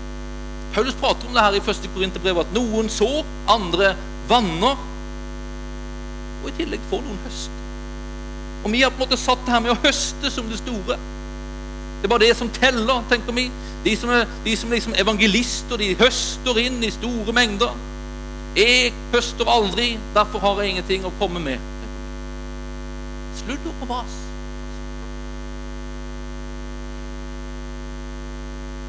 Paulus 0.73 0.97
prater 1.01 1.29
om 1.29 1.37
det 1.37 1.45
her 1.45 1.57
i 1.59 1.61
1. 1.61 1.91
Korinterbrev, 1.95 2.41
at 2.41 2.55
noen 2.57 2.89
sår, 2.93 3.25
andre 3.51 3.93
vanner, 4.29 4.81
og 6.39 6.49
i 6.51 6.57
tillegg 6.57 6.85
får 6.91 7.05
noen 7.05 7.21
høst. 7.27 7.63
Og 8.65 8.73
vi 8.73 8.83
har 8.83 8.93
på 8.93 9.01
en 9.01 9.07
måte 9.07 9.21
satt 9.21 9.45
det 9.47 9.55
her 9.55 9.63
med 9.65 9.75
å 9.75 9.81
høste 9.85 10.33
som 10.33 10.49
det 10.51 10.61
store. 10.61 10.99
Det 11.99 12.07
er 12.07 12.13
bare 12.13 12.27
det 12.27 12.37
som 12.39 12.51
teller, 12.55 13.05
tenker 13.11 13.35
vi. 13.35 13.49
De 13.85 13.95
som 13.99 14.11
er, 14.15 14.27
de 14.45 14.55
som 14.59 14.71
liksom 14.73 14.97
evangelister, 14.99 15.81
de 15.81 15.95
høster 15.99 16.61
inn 16.63 16.81
i 16.85 16.93
store 16.95 17.35
mengder. 17.35 17.75
Jeg 18.59 18.93
høster 19.13 19.47
aldri, 19.47 19.93
derfor 20.15 20.39
har 20.43 20.63
jeg 20.63 20.73
ingenting 20.73 21.05
å 21.07 21.13
komme 21.21 21.39
med. 21.39 21.63
Sludder 23.39 23.75
og 23.85 23.87
vas. 23.87 24.17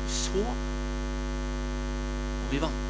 Så 0.10 0.42
og 0.42 0.56
vi 2.50 2.62
vant. 2.64 2.88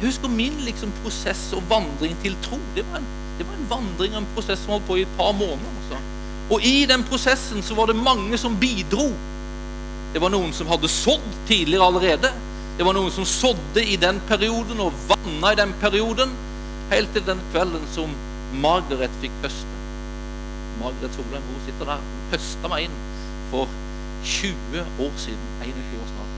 Jeg 0.00 0.08
husker 0.08 0.32
min 0.32 0.56
liksom, 0.66 0.90
prosess 1.04 1.44
og 1.54 1.62
vandring 1.70 2.16
til 2.24 2.34
tro. 2.42 2.58
Det 2.74 2.82
var, 2.88 2.98
en, 2.98 3.06
det 3.38 3.46
var 3.46 3.54
en 3.54 3.70
vandring 3.70 4.16
og 4.16 4.24
en 4.24 4.32
prosess 4.34 4.64
som 4.64 4.74
holdt 4.74 4.88
på 4.88 4.96
i 4.98 5.04
et 5.06 5.14
par 5.20 5.30
måneder. 5.38 5.70
Også. 5.84 6.00
Og 6.50 6.66
i 6.66 6.82
den 6.90 7.06
prosessen 7.06 7.62
så 7.62 7.78
var 7.78 7.92
det 7.92 8.02
mange 8.02 8.34
som 8.42 8.58
bidro. 8.58 9.06
Det 10.14 10.22
var 10.22 10.34
noen 10.34 10.50
som 10.54 10.66
hadde 10.70 10.90
sådd 10.90 11.30
tidligere 11.46 11.86
allerede. 11.86 12.32
Det 12.74 12.82
var 12.82 12.96
noen 12.96 13.12
som 13.14 13.26
sådde 13.28 13.84
i 13.86 13.94
den 14.02 14.16
perioden 14.26 14.80
og 14.82 14.96
vanna 15.06 15.52
i 15.54 15.58
den 15.60 15.72
perioden, 15.78 16.32
helt 16.90 17.12
til 17.14 17.22
den 17.26 17.42
kvelden 17.52 17.84
som 17.94 18.10
Margaret 18.64 19.14
fikk 19.22 19.36
høste. 19.44 19.76
Margaret 20.80 21.14
Solheim 21.14 21.46
hun 21.46 21.60
sitter 21.68 21.86
der. 21.92 22.02
Hun 22.02 22.24
høsta 22.32 22.70
meg 22.72 22.88
inn 22.88 22.96
for 23.52 23.70
20 24.26 24.82
år 25.06 25.14
siden. 25.22 25.46
21 25.62 26.00
år 26.00 26.10
snart. 26.10 26.34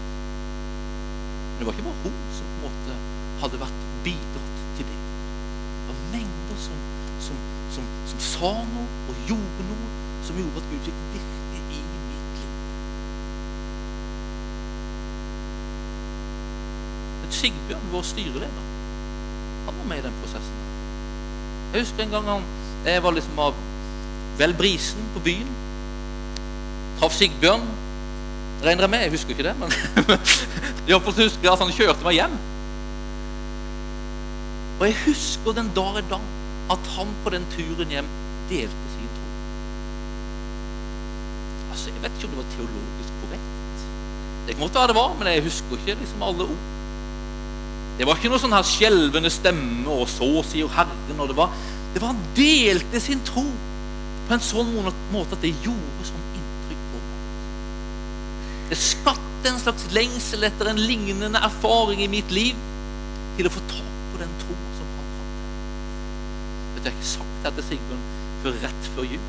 Men 1.49 1.59
det 1.63 1.69
var 1.69 1.79
ikke 1.79 1.89
bare 1.89 2.05
hun 2.05 2.21
som 2.37 2.53
på 2.53 2.59
en 2.59 2.67
måte 2.67 2.99
hadde 3.41 3.63
vært 3.65 3.89
bidratt 4.05 4.61
til 4.77 4.91
det. 4.91 5.01
Det 5.87 5.89
var 5.89 6.05
mengder 6.19 6.63
som, 6.67 6.85
som, 7.31 7.41
som, 7.79 7.89
som 8.13 8.25
sa 8.29 8.53
noe 8.75 9.09
og 9.09 9.25
gjorde 9.33 9.71
noe 9.73 9.89
som 10.29 10.37
gjorde 10.43 10.61
at 10.61 10.71
Gud 10.75 10.85
fikk 10.91 11.03
virke 11.17 11.36
Sigbjørn, 17.37 17.89
vår 17.93 18.05
styreleder, 18.07 18.67
han 19.67 19.79
var 19.79 19.89
med 19.91 20.03
i 20.03 20.07
den 20.07 20.19
prosessen. 20.23 20.61
Jeg 21.73 21.85
husker 21.85 22.05
en 22.05 22.15
gang 22.15 22.29
han, 22.31 22.45
jeg 22.87 23.03
var 23.03 23.17
liksom 23.17 23.41
av 23.43 23.57
vel 24.39 24.55
brisen 24.57 25.09
på 25.15 25.23
byen. 25.25 25.49
Traff 27.01 27.17
Sigbjørn. 27.17 27.65
Regner 28.65 28.87
jeg 28.87 28.91
med, 28.91 29.03
jeg 29.05 29.13
husker 29.13 29.35
ikke 29.35 29.45
det, 29.45 29.57
men 29.61 29.73
iallfall 30.89 31.19
husker 31.27 31.45
jeg 31.45 31.53
at 31.53 31.61
han 31.61 31.75
kjørte 31.77 32.07
meg 32.07 32.17
hjem. 32.17 32.37
Og 34.79 34.87
jeg 34.89 34.97
husker 35.07 35.57
den 35.57 35.69
dag 35.77 35.99
i 36.01 36.07
dag 36.11 36.25
at 36.73 36.89
han 36.97 37.13
på 37.25 37.33
den 37.35 37.45
turen 37.53 37.93
hjem 37.93 38.09
delte 38.51 38.89
sin 38.95 39.13
tro. 39.17 39.27
Altså, 41.71 41.93
Jeg 41.93 42.03
vet 42.03 42.17
ikke 42.17 42.31
om 42.31 42.35
det 42.35 42.41
var 42.41 42.51
teologisk 42.55 43.21
korrekt. 43.21 43.85
Det 44.47 44.55
kan 44.55 44.65
godt 44.65 44.81
være 44.81 44.91
det 44.93 44.99
var, 45.01 45.15
men 45.19 45.31
jeg 45.33 45.47
husker 45.51 45.79
ikke 45.81 46.01
liksom 46.01 46.27
alle 46.31 46.49
ord. 46.49 46.65
Det 47.97 48.05
var 48.05 48.19
ikke 48.19 48.29
noe 48.29 48.41
sånn 48.41 48.53
her 48.53 48.67
skjelvende 48.67 49.31
stemme 49.33 49.89
og 49.89 50.09
'så 50.09 50.43
sier 50.45 50.69
Herren'. 50.69 51.21
og 51.21 51.29
Det 51.29 51.37
var, 51.37 51.51
det 51.95 52.03
var 52.03 52.13
Han 52.13 52.23
delte 52.37 53.01
sin 53.01 53.21
tro 53.25 53.45
på 54.29 54.35
en 54.35 54.41
sånn 54.41 54.93
måte 55.13 55.33
at 55.33 55.41
det 55.41 55.55
gjorde 55.65 56.05
sånn 56.05 56.27
inntrykk 56.37 56.83
på 56.91 56.97
meg. 56.99 57.09
Det 58.71 58.79
skapte 58.79 59.49
en 59.49 59.61
slags 59.61 59.85
lengsel 59.93 60.45
etter 60.45 60.67
en 60.69 60.77
lignende 60.77 61.39
erfaring 61.39 62.03
i 62.03 62.09
mitt 62.09 62.31
liv 62.31 62.55
til 63.37 63.47
å 63.47 63.51
få 63.51 63.61
tak 63.71 63.97
på 64.13 64.19
den 64.19 64.31
tro 64.43 64.55
som 64.77 64.87
han 64.97 65.07
hadde. 65.17 65.37
Vet 66.75 66.83
du, 66.83 66.89
Jeg 66.89 66.93
har 66.93 66.99
ikke 66.99 67.15
sagt 67.15 67.43
dette 67.45 67.63
til 67.63 67.69
Sigbjørn 67.71 68.05
før 68.43 68.53
rett 68.63 68.83
før 68.97 69.05
jul. 69.05 69.21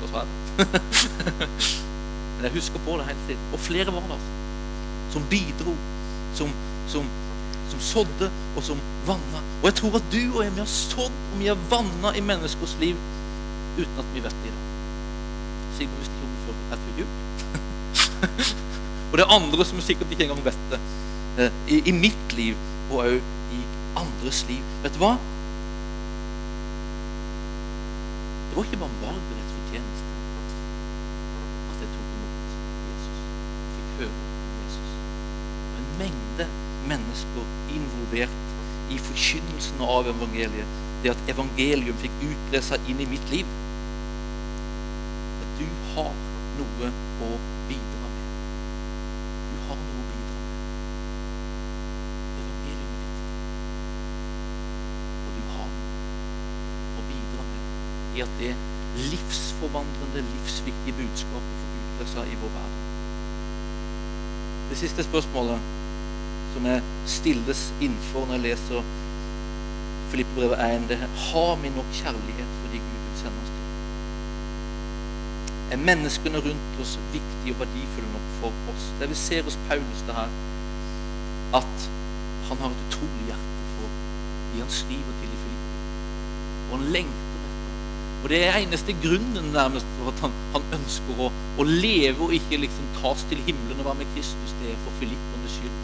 Men 2.36 2.44
jeg 2.44 2.52
husker 2.52 2.78
på 2.86 2.92
det 2.98 3.06
hele 3.06 3.18
tiden. 3.26 3.42
Og 3.52 3.60
flere 3.60 3.92
var 3.92 4.00
det 4.00 4.10
altså, 4.16 4.30
som 5.12 5.22
bidro, 5.30 5.74
som, 6.34 6.48
som 6.88 7.04
som 7.70 7.80
sådde, 7.80 8.30
og 8.56 8.62
som 8.66 8.80
vanna. 9.06 9.42
Og 9.60 9.68
jeg 9.70 9.78
tror 9.80 9.98
at 10.00 10.12
du 10.12 10.22
og 10.34 10.44
jeg 10.44 10.54
vi 10.56 10.62
har 10.64 10.72
sådd 10.72 11.16
og 11.32 11.38
vi 11.38 11.50
har 11.50 11.58
vanna 11.70 12.14
i 12.16 12.22
menneskers 12.24 12.76
liv 12.80 12.96
uten 13.78 13.98
at 14.02 14.14
vi 14.14 14.22
vet 14.24 14.36
det 14.42 14.50
i 14.50 14.54
dag. 14.54 14.66
Sigbjørn 15.76 16.00
visste 16.00 16.14
ikke 16.16 16.26
om 16.26 16.32
det 16.34 16.42
før 16.46 16.54
rett 16.70 16.82
før 16.86 16.94
jul. 17.00 17.10
og 19.10 19.18
det 19.18 19.24
er 19.24 19.36
andre 19.36 19.66
som 19.66 19.80
sikkert 19.84 20.14
ikke 20.14 20.26
engang 20.26 20.44
vet 20.44 20.64
det. 20.72 20.80
Eh, 21.38 21.52
I, 21.68 21.82
I, 21.90 21.92
mitt 21.94 22.34
liv 22.36 22.56
og 22.90 23.04
òg 23.06 23.20
i 23.54 23.60
andres 24.00 24.42
liv. 24.48 24.64
Vet 24.82 24.96
du 24.96 25.00
hva? 25.02 25.14
Det 28.50 28.58
var 28.58 28.66
ikke 28.66 28.80
bare 28.82 28.98
Margarets 29.04 29.52
fortjeneste 29.56 30.08
at 31.70 31.84
jeg 31.84 31.92
tok 31.94 32.08
imot 32.16 32.34
Jesus. 32.90 33.20
Jeg 33.62 33.76
fikk 33.76 33.92
høre 34.00 34.14
om 34.16 34.56
Jesus. 34.64 34.90
En 35.78 35.88
mengde 36.02 36.48
mennesker 37.20 37.74
involvert 37.74 38.30
i 38.90 38.98
forkynnelsen 38.98 39.80
av 39.80 40.06
evangeliet. 40.08 40.66
Det 41.02 41.10
at 41.10 41.28
evangelium 41.28 41.96
fikk 42.00 42.12
utbre 42.26 42.60
seg 42.62 42.80
inn 42.88 43.00
i 43.00 43.06
mitt 43.08 43.30
liv. 43.30 43.46
At 45.40 45.60
du 45.60 45.66
har 45.94 46.12
noe 46.58 46.90
å 47.20 47.30
bidra 47.68 48.10
med. 48.10 48.26
Du 49.52 49.58
har 49.68 49.78
noe 49.78 50.00
å 50.00 50.06
bidra 50.10 50.40
med. 50.40 50.58
Evangelium 52.40 52.90
er 52.90 53.06
viktig. 53.06 53.32
Og 55.24 55.32
du 55.38 55.42
har 55.54 55.72
noe 55.78 57.00
å 57.00 57.08
bidra 57.08 57.48
med 57.52 58.18
i 58.18 58.24
at 58.26 58.38
det 58.42 58.54
livsforvandlende, 59.10 60.24
livsviktige 60.34 60.98
budskapet 60.98 61.60
får 61.60 61.76
utbre 61.82 62.08
seg 62.16 62.32
i 62.32 62.40
vår 62.42 62.56
verden. 62.58 62.88
Det 64.70 64.78
siste 64.78 65.02
spørsmålet 65.06 65.78
som 66.54 66.66
jeg 66.66 66.82
stilles 67.10 67.62
innenfor 67.80 68.26
når 68.26 68.38
jeg 68.38 68.44
leser 68.48 68.90
Filippebrevet 70.10 70.58
1. 70.58 70.88
Det 70.90 70.98
er, 70.98 71.12
har 71.30 71.54
vi 71.62 71.70
nok 71.76 71.90
kjærlighet 72.00 72.54
for 72.58 72.74
de 72.74 72.82
Gud 72.82 73.00
vil 73.04 73.18
sende 73.20 73.44
oss 73.44 73.52
til? 73.54 73.66
Er 75.70 75.84
menneskene 75.90 76.42
rundt 76.46 76.82
oss 76.82 76.96
viktige 77.14 77.54
og 77.54 77.62
verdifulle 77.62 78.10
nok 78.16 78.28
for 78.40 78.72
oss? 78.72 78.88
Det 79.00 79.10
vi 79.12 79.18
ser 79.22 79.46
hos 79.46 79.58
Paulus, 79.68 80.04
det 80.08 80.16
her, 80.18 80.30
at 81.60 81.88
han 82.48 82.62
har 82.62 82.74
et 82.74 82.84
utrolig 82.88 83.24
hjerte 83.28 83.66
for 83.76 83.98
de 84.52 84.64
han 84.64 84.72
skriver 84.80 85.18
til 85.20 85.36
i 85.36 85.42
Filippe. 85.44 85.68
Og 86.70 86.78
han 86.78 86.88
lengter. 86.96 87.28
Og 88.22 88.28
det 88.28 88.40
er 88.46 88.58
eneste 88.58 88.96
grunnen 89.04 89.46
nærmest 89.54 89.86
for 89.98 90.10
at 90.10 90.24
han, 90.26 90.34
han 90.56 90.66
ønsker 90.80 91.22
å, 91.24 91.30
å, 91.58 91.68
leve 91.70 92.26
og 92.26 92.34
ikke 92.36 92.58
liksom 92.66 92.90
tas 92.98 93.22
til 93.30 93.40
himmelen 93.46 93.80
og 93.80 93.86
være 93.92 94.02
med 94.02 94.12
Kristus. 94.16 94.58
Det 94.60 94.74
er 94.74 94.82
for 94.82 94.98
Filippenes 95.00 95.56
skyld 95.56 95.79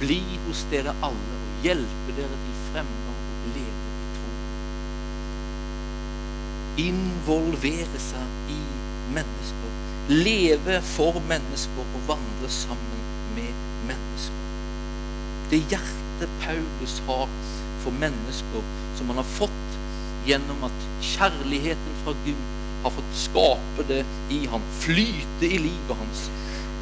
bli 0.00 0.20
hos 0.46 0.64
dere 0.70 0.94
alle 1.02 1.38
og 1.38 1.64
hjelpe 1.64 2.14
dere 2.16 2.38
til 2.44 2.58
fremgang 2.68 3.22
og 3.32 3.46
glede 3.48 3.86
i 3.98 4.10
tro. 4.16 4.32
Involvere 6.84 8.02
seg 8.02 8.52
i 8.54 8.60
mennesker. 9.16 9.72
Leve 10.08 10.78
for 10.94 11.18
mennesker 11.28 11.94
og 11.98 12.04
vandre 12.08 12.50
sammen 12.52 13.02
med 13.36 13.64
mennesker. 13.88 14.44
Det 15.50 15.64
hjertet 15.72 16.30
Paulus 16.42 16.98
har 17.08 17.28
for 17.82 17.98
mennesker, 18.00 18.70
som 18.98 19.10
han 19.10 19.20
har 19.20 19.34
fått 19.36 19.76
gjennom 20.28 20.64
at 20.66 20.86
kjærligheten 21.14 22.00
fra 22.04 22.14
Gud 22.24 22.46
har 22.82 22.94
fått 22.94 23.14
skape 23.16 23.86
det 23.88 24.02
i 24.34 24.44
ham, 24.52 24.64
flyte 24.82 25.48
i 25.48 25.58
livet 25.62 25.96
hans, 25.98 26.26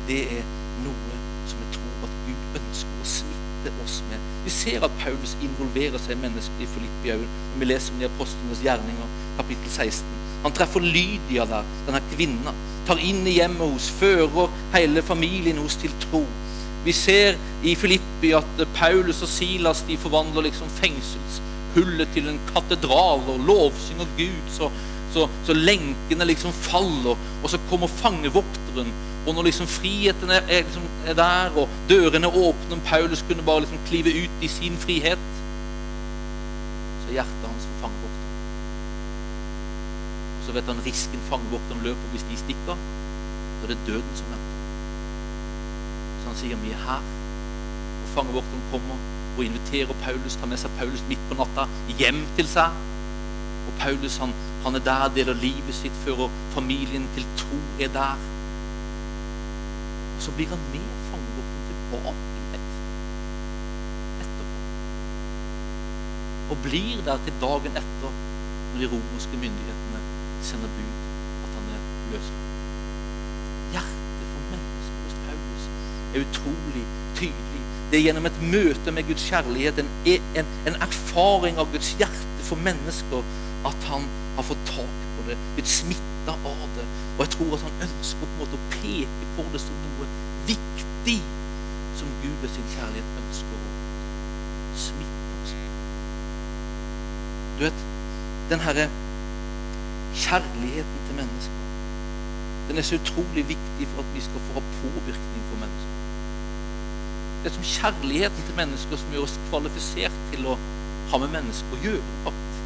det 0.08 0.22
er 0.40 0.48
noe 0.84 1.20
som 1.48 1.62
jeg 1.62 1.76
tror 1.78 2.08
at 2.08 2.18
Gud 2.26 2.60
ønsker 2.60 2.96
smitte 3.66 3.84
oss 3.84 4.02
med. 4.10 4.18
Vi 4.44 4.50
ser 4.50 4.84
at 4.84 4.98
Paulus 5.02 5.36
involverer 5.42 5.98
seg 5.98 6.16
i 6.16 6.22
mennesker 6.22 6.62
i 6.62 6.68
Filippi 6.70 7.14
når 7.16 7.58
vi 7.60 7.66
leser 7.66 7.92
om 7.94 8.00
de 8.00 8.06
apostlenes 8.06 8.62
gjerninger, 8.62 9.08
kapittel 9.38 9.70
16. 9.70 10.04
Han 10.44 10.54
treffer 10.54 10.80
Lydia 10.80 11.46
der, 11.46 11.64
denne 11.86 12.02
kvinna. 12.12 12.54
Tar 12.86 13.00
inn 13.02 13.26
i 13.26 13.38
hjemmet 13.38 13.72
hos, 13.72 13.88
fører 13.90 14.52
hele 14.74 15.02
familien 15.02 15.58
hos 15.58 15.76
til 15.80 15.94
tro. 16.06 16.22
Vi 16.84 16.92
ser 16.94 17.34
i 17.66 17.74
Filippi 17.74 18.30
at 18.36 18.62
Paulus 18.76 19.22
og 19.22 19.28
Silas 19.28 19.82
de 19.88 19.96
forvandler 19.98 20.46
liksom 20.46 20.70
fengselshullet 20.78 22.12
til 22.14 22.28
en 22.30 22.38
katedral 22.52 23.24
og 23.32 23.42
lovsynger 23.48 24.06
Gud, 24.18 24.52
så, 24.54 24.70
så, 25.14 25.26
så 25.48 25.56
lenkene 25.56 26.28
liksom 26.30 26.54
faller, 26.54 27.18
og 27.42 27.50
så 27.50 27.58
kommer 27.70 27.90
fangevokteren 27.90 28.94
og 29.26 29.34
når 29.34 29.48
liksom 29.48 29.66
friheten 29.66 30.30
er, 30.30 30.44
er, 30.46 30.62
liksom, 30.62 30.84
er 31.06 31.14
der, 31.18 31.56
og 31.58 31.68
dørene 31.90 32.28
er 32.28 32.36
åpne, 32.38 32.78
Paulus 32.86 33.24
kunne 33.26 33.42
bare 33.42 33.64
liksom 33.64 33.80
klive 33.88 34.12
ut 34.22 34.44
i 34.46 34.48
sin 34.48 34.76
frihet, 34.78 35.24
så 37.00 37.08
er 37.08 37.16
hjertet 37.18 37.48
hans 37.50 37.66
for 37.66 37.80
fangevokteren. 37.86 38.22
Så 40.46 40.54
vet 40.54 40.70
han 40.70 40.84
risken 40.86 41.26
fangevokteren 41.30 41.82
løper 41.82 42.12
hvis 42.12 42.26
de 42.30 42.38
stikker. 42.44 42.78
Så 43.56 43.66
er 43.66 43.72
det 43.72 43.78
døden 43.86 44.14
som 44.14 44.30
venter. 44.30 44.54
Så 46.20 46.30
han 46.30 46.38
sier 46.42 46.62
vi 46.62 46.70
er 46.76 46.84
her. 46.86 47.10
Og 47.96 48.12
fangevokteren 48.14 48.64
kommer 48.70 49.02
og 49.36 49.44
inviterer 49.44 49.98
Paulus, 50.04 50.38
tar 50.38 50.48
med 50.48 50.62
seg 50.62 50.78
Paulus 50.78 51.02
midt 51.10 51.26
på 51.28 51.40
natta 51.40 51.66
hjem 51.98 52.22
til 52.38 52.46
seg. 52.54 52.78
Og 53.66 53.74
Paulus 53.82 54.20
han, 54.22 54.32
han 54.62 54.78
er 54.78 54.86
der, 54.86 55.10
deler 55.18 55.42
livet 55.42 55.74
sitt, 55.74 56.02
fører 56.06 56.30
familien 56.54 57.10
til 57.18 57.26
tro, 57.42 57.58
er 57.82 57.90
der. 57.98 58.35
Og 60.16 60.22
så 60.24 60.32
blir 60.36 60.48
han 60.52 60.62
med 60.72 60.86
fangevokteren 61.10 61.64
tilbake 61.70 62.12
i 62.40 62.44
fengselet 62.52 63.00
etterpå. 64.24 64.58
Og 66.50 66.56
blir 66.66 67.02
der 67.08 67.18
til 67.26 67.34
dagen 67.46 67.80
etter, 67.82 68.12
når 68.72 68.78
de 68.82 68.90
romerske 68.92 69.36
myndighetene 69.42 70.00
sender 70.46 70.70
bud 70.76 70.92
at 71.44 71.54
han 71.56 71.70
er 71.76 71.80
løslatt. 72.12 72.44
Hjertet 73.74 74.26
for 74.32 74.42
mennesker 74.52 75.00
hos 75.04 75.16
Paulus 75.26 75.64
er 76.14 76.26
utrolig 76.26 76.84
tydelig. 77.16 77.62
Det 77.90 77.98
er 77.98 78.04
gjennom 78.08 78.26
et 78.28 78.42
møte 78.42 78.92
med 78.92 79.06
Guds 79.08 79.24
kjærlighet, 79.30 79.78
en, 79.78 79.90
en, 80.36 80.48
en 80.68 80.78
erfaring 80.88 81.60
av 81.62 81.70
Guds 81.72 81.92
hjerte 82.00 82.46
for 82.48 82.60
mennesker, 82.66 83.22
at 83.66 83.88
han 83.90 84.04
har 84.36 84.44
fått 84.46 84.66
tak 84.68 84.98
på 85.16 85.24
det, 85.30 85.36
blitt 85.56 85.70
smitta 85.70 86.34
av 86.36 86.66
det. 86.75 86.75
Og 87.16 87.24
jeg 87.24 87.32
tror 87.32 87.54
at 87.56 87.64
han 87.64 87.84
ønsker 87.86 88.20
på 88.20 88.26
en 88.28 88.40
måte 88.42 88.58
å 88.58 88.66
peke 88.74 89.28
på 89.36 89.44
det 89.54 89.60
som 89.62 89.76
noe 89.84 90.08
viktig 90.48 91.18
som 91.96 92.10
Gud 92.22 92.34
ved 92.42 92.50
sin 92.52 92.66
kjærlighet 92.74 93.20
ønsker 93.22 93.56
å 93.56 93.70
smitte 94.82 95.36
oss 95.42 95.54
med. 95.56 95.78
Du 97.56 97.62
vet, 97.64 97.84
den 98.50 98.64
herre 98.66 98.88
kjærligheten 100.26 101.06
til 101.06 101.18
mennesker, 101.22 101.62
den 102.68 102.82
er 102.82 102.86
så 102.88 102.98
utrolig 103.00 103.46
viktig 103.48 103.88
for 103.94 104.02
at 104.02 104.12
vi 104.14 104.24
skal 104.26 104.44
få 104.48 104.58
ha 104.58 104.64
påvirkning 104.82 105.46
for 105.48 105.62
mennesker. 105.64 105.94
Det 107.40 107.50
er 107.52 107.56
som 107.56 107.70
kjærligheten 107.70 108.48
til 108.48 108.58
mennesker 108.60 109.00
som 109.00 109.14
gjør 109.14 109.24
oss 109.28 109.38
kvalifisert 109.48 110.20
til 110.34 110.50
å 110.52 110.58
ha 111.12 111.22
med 111.22 111.32
mennesker 111.32 111.78
å 111.78 111.82
gjøre. 111.84 112.12
faktisk. 112.24 112.62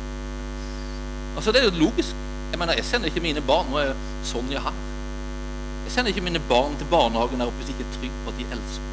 Altså, 1.37 1.53
Det 1.53 1.61
er 1.61 1.71
jo 1.71 1.85
logisk. 1.85 2.30
Jeg 2.51 2.59
mener, 2.59 2.75
jeg 2.75 2.85
sender 2.85 3.11
ikke 3.11 3.23
mine 3.23 3.43
barn 3.47 3.69
Nå 3.71 3.79
er 3.79 3.93
Sonja 4.27 4.63
her. 4.65 4.79
Jeg 5.85 5.95
sender 5.95 6.13
ikke 6.13 6.25
mine 6.27 6.43
barn 6.49 6.77
til 6.79 6.87
barnehagen 6.91 7.41
der 7.41 7.51
oppe 7.51 7.63
hvis 7.63 7.71
jeg 7.71 7.79
ikke 7.79 7.89
er 7.89 7.99
trygg 7.99 8.17
på 8.25 8.33
at 8.33 8.39
de 8.39 8.47
elsker. 8.57 8.89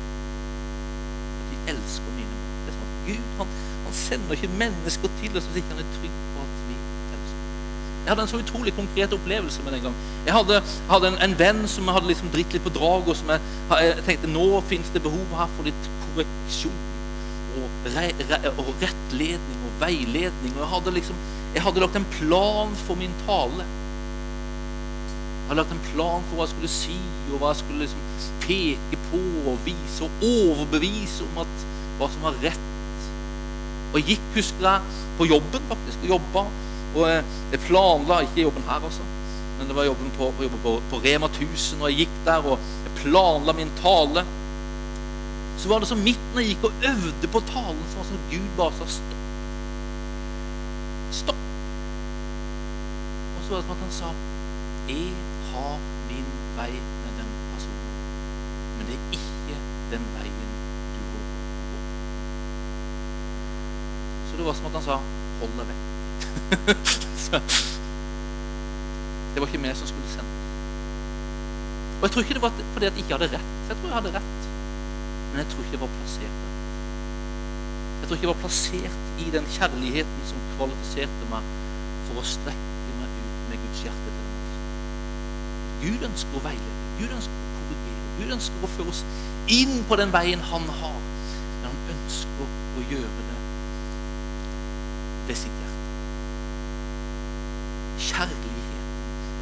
elsker 1.73 2.13
minimum. 2.15 2.43
Det 2.65 2.71
er 2.71 2.77
sånn 2.77 2.91
at 2.91 3.01
Gud 3.07 3.31
han, 3.39 3.55
han 3.87 3.97
sender 4.01 4.37
ikke 4.37 4.49
mennesker 4.61 5.15
til 5.21 5.37
oss 5.37 5.49
hvis 5.49 5.61
ikke 5.61 5.75
han 5.75 5.83
er 5.83 5.91
trygg 5.97 6.15
på 6.33 6.45
at 6.45 6.59
vi 6.69 6.77
elsker. 7.17 7.41
Jeg 8.05 8.11
hadde 8.11 8.25
en 8.25 8.31
så 8.31 8.41
utrolig 8.41 8.73
konkret 8.77 9.15
opplevelse 9.17 9.65
med 9.65 9.77
den 9.77 9.87
gang. 9.87 10.01
Jeg 10.25 10.35
hadde, 10.37 10.59
hadde 10.89 11.11
en, 11.11 11.21
en, 11.27 11.37
venn 11.41 11.63
som 11.69 11.89
jeg 11.89 11.97
hadde 11.97 12.11
liksom 12.13 12.33
dritt 12.33 12.55
litt 12.55 12.65
på 12.65 12.73
draget, 12.77 13.13
og 13.13 13.19
som 13.19 13.33
jeg, 13.33 13.55
jeg, 13.73 14.05
tenkte 14.07 14.31
nå 14.31 14.45
finnes 14.69 14.93
det 14.95 15.03
behov 15.05 15.33
her 15.41 15.51
for 15.57 15.69
litt 15.69 15.89
korreksjon 16.05 16.83
og, 17.57 17.89
re, 17.93 18.09
re, 18.29 18.41
og 18.53 18.71
rettledning 18.81 19.65
og 19.69 19.81
veiledning. 19.81 20.53
Og 20.55 20.63
jeg 20.63 20.71
hadde 20.75 20.95
liksom 20.97 21.25
jeg 21.57 21.63
hadde 21.65 21.81
lagt 21.81 21.95
en 21.97 22.05
plan 22.19 22.73
for 22.85 22.99
min 22.99 23.13
tale. 23.25 23.65
Jeg 23.65 25.47
hadde 25.49 25.57
lagt 25.57 25.71
en 25.73 25.85
plan 25.87 26.25
for 26.27 26.37
hva 26.37 26.45
jeg 26.45 26.51
skulle 26.51 26.69
si, 26.69 26.97
og 27.31 27.39
hva 27.41 27.49
jeg 27.49 27.61
skulle 27.63 27.85
liksom 27.87 28.03
peke 28.43 28.99
på 29.07 29.21
og 29.49 29.63
vise 29.65 30.05
og 30.05 30.25
overbevise 30.27 31.25
om 31.25 31.39
at 31.41 31.63
hva 31.97 32.09
som 32.13 32.27
var 32.27 32.37
rett. 32.43 32.67
Og 33.89 33.97
jeg 33.97 34.05
gikk, 34.11 34.27
husker 34.35 34.67
jeg, 34.67 34.99
på 35.17 35.29
jobben 35.31 35.65
faktisk, 35.71 36.03
og 36.05 36.13
jobba. 36.13 36.43
Og 36.91 37.09
jeg 37.09 37.63
planla 37.65 38.19
ikke 38.27 38.45
jobben 38.45 38.69
her, 38.69 38.85
altså, 38.91 39.09
men 39.57 39.71
det 39.71 39.79
var 39.79 39.89
jobben 39.89 40.13
på, 40.19 40.29
jobben 40.43 40.63
på, 40.67 40.75
på 40.91 41.01
Rema 41.07 41.31
1000. 41.31 41.81
Og 41.81 41.89
jeg 41.89 42.03
gikk 42.03 42.21
der 42.27 42.51
og 42.53 42.69
jeg 42.85 42.93
planla 43.01 43.57
min 43.57 43.73
tale. 43.81 44.27
Så 45.57 45.73
var 45.73 45.81
det 45.81 45.89
så 45.89 45.97
midt 45.97 46.21
når 46.35 46.45
jeg 46.45 46.53
gikk 46.53 46.69
og 46.69 46.87
øvde 46.91 47.33
på 47.33 47.43
talen, 47.49 47.83
så 47.89 47.97
var 47.97 48.05
det 48.05 48.13
sånn 48.13 48.31
Gud 48.35 48.55
bare 48.61 48.77
sa 48.77 48.91
stopp. 48.99 49.19
Stopp. 51.23 51.46
Så 53.47 53.53
var 53.53 53.61
det 53.61 53.67
som 53.67 53.75
at 53.75 53.79
han 53.79 53.91
sa 53.91 54.05
Jeg 54.89 55.13
har 55.51 55.79
min 56.09 56.25
vei 56.57 56.73
med 57.03 57.11
den 57.19 57.29
personen, 57.53 57.93
men 58.77 58.83
det 58.89 58.95
er 58.97 59.03
ikke 59.15 59.55
den 59.91 60.03
veien 60.15 60.49
du 60.95 60.99
går 61.11 61.23
på. 61.69 61.77
Så 64.27 64.33
det 64.37 64.45
var 64.49 64.55
som 64.59 64.67
at 64.67 64.75
han 64.75 64.85
sa 64.89 64.95
hold 65.39 65.53
deg 65.61 65.67
vekk. 65.71 65.81
det 69.31 69.37
var 69.39 69.47
ikke 69.47 69.63
meg 69.63 69.73
som 69.79 69.87
skulle 69.93 70.09
sendes. 70.11 70.39
Og 71.97 72.03
jeg 72.03 72.11
tror 72.11 72.21
ikke 72.27 72.37
det 72.41 72.45
var 72.49 72.53
fordi 72.73 72.87
at 72.91 72.95
jeg 72.99 73.03
ikke 73.05 73.15
hadde 73.15 73.33
rett. 73.37 73.51
Jeg 73.71 73.75
tror 73.79 73.87
jeg 73.87 73.97
hadde 74.01 74.15
rett, 74.19 74.39
men 75.31 75.37
jeg 75.39 75.47
tror 75.53 75.61
ikke 75.63 75.75
det 75.77 75.85
var 75.87 75.93
plassert 76.01 76.35
der. 76.43 76.53
Jeg 78.01 78.05
tror 78.07 78.15
ikke 78.19 78.27
jeg 78.27 78.35
var 78.35 78.43
plassert 78.43 78.99
i 79.23 79.25
den 79.39 79.45
kjærligheten 79.55 80.21
som 80.33 80.47
kvalifiserte 80.57 81.23
meg 81.31 81.43
for 82.09 82.15
å 82.19 82.31
strekke 82.35 82.66
Guds 83.77 83.83
hjerte 83.83 84.11
til 85.81 85.91
Gud 85.91 86.05
ønsker 86.07 86.37
å 86.37 86.41
veilede, 86.41 86.77
Gud 86.97 87.11
ønsker 87.13 87.33
å 87.37 87.49
korrigere, 87.57 88.05
Gud 88.17 88.31
ønsker 88.33 88.63
å 88.65 88.69
føre 88.73 88.93
oss 88.93 89.01
inn 89.53 89.83
på 89.85 89.97
den 89.99 90.13
veien 90.15 90.41
han 90.49 90.65
har. 90.79 90.95
Men 91.59 91.67
han 91.67 91.91
ønsker 91.93 92.47
å 92.47 92.85
gjøre 92.89 93.25
det 93.27 93.37
ved 95.27 95.37
sitt 95.43 95.61
hjerte. 95.61 95.85
Kjærligheten 98.07 98.89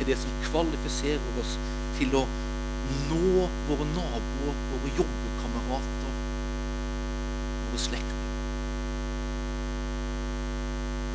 er 0.01 0.11
det 0.11 0.19
som 0.19 0.35
kvalifiserer 0.49 1.39
oss 1.39 1.55
til 1.95 2.19
å 2.19 2.27
nå 3.07 3.47
våre 3.69 3.89
naboer, 3.95 4.61
våre 4.75 4.93
jobbekamerater, 4.99 6.21
våre 7.63 7.83
slektninger. 7.87 8.31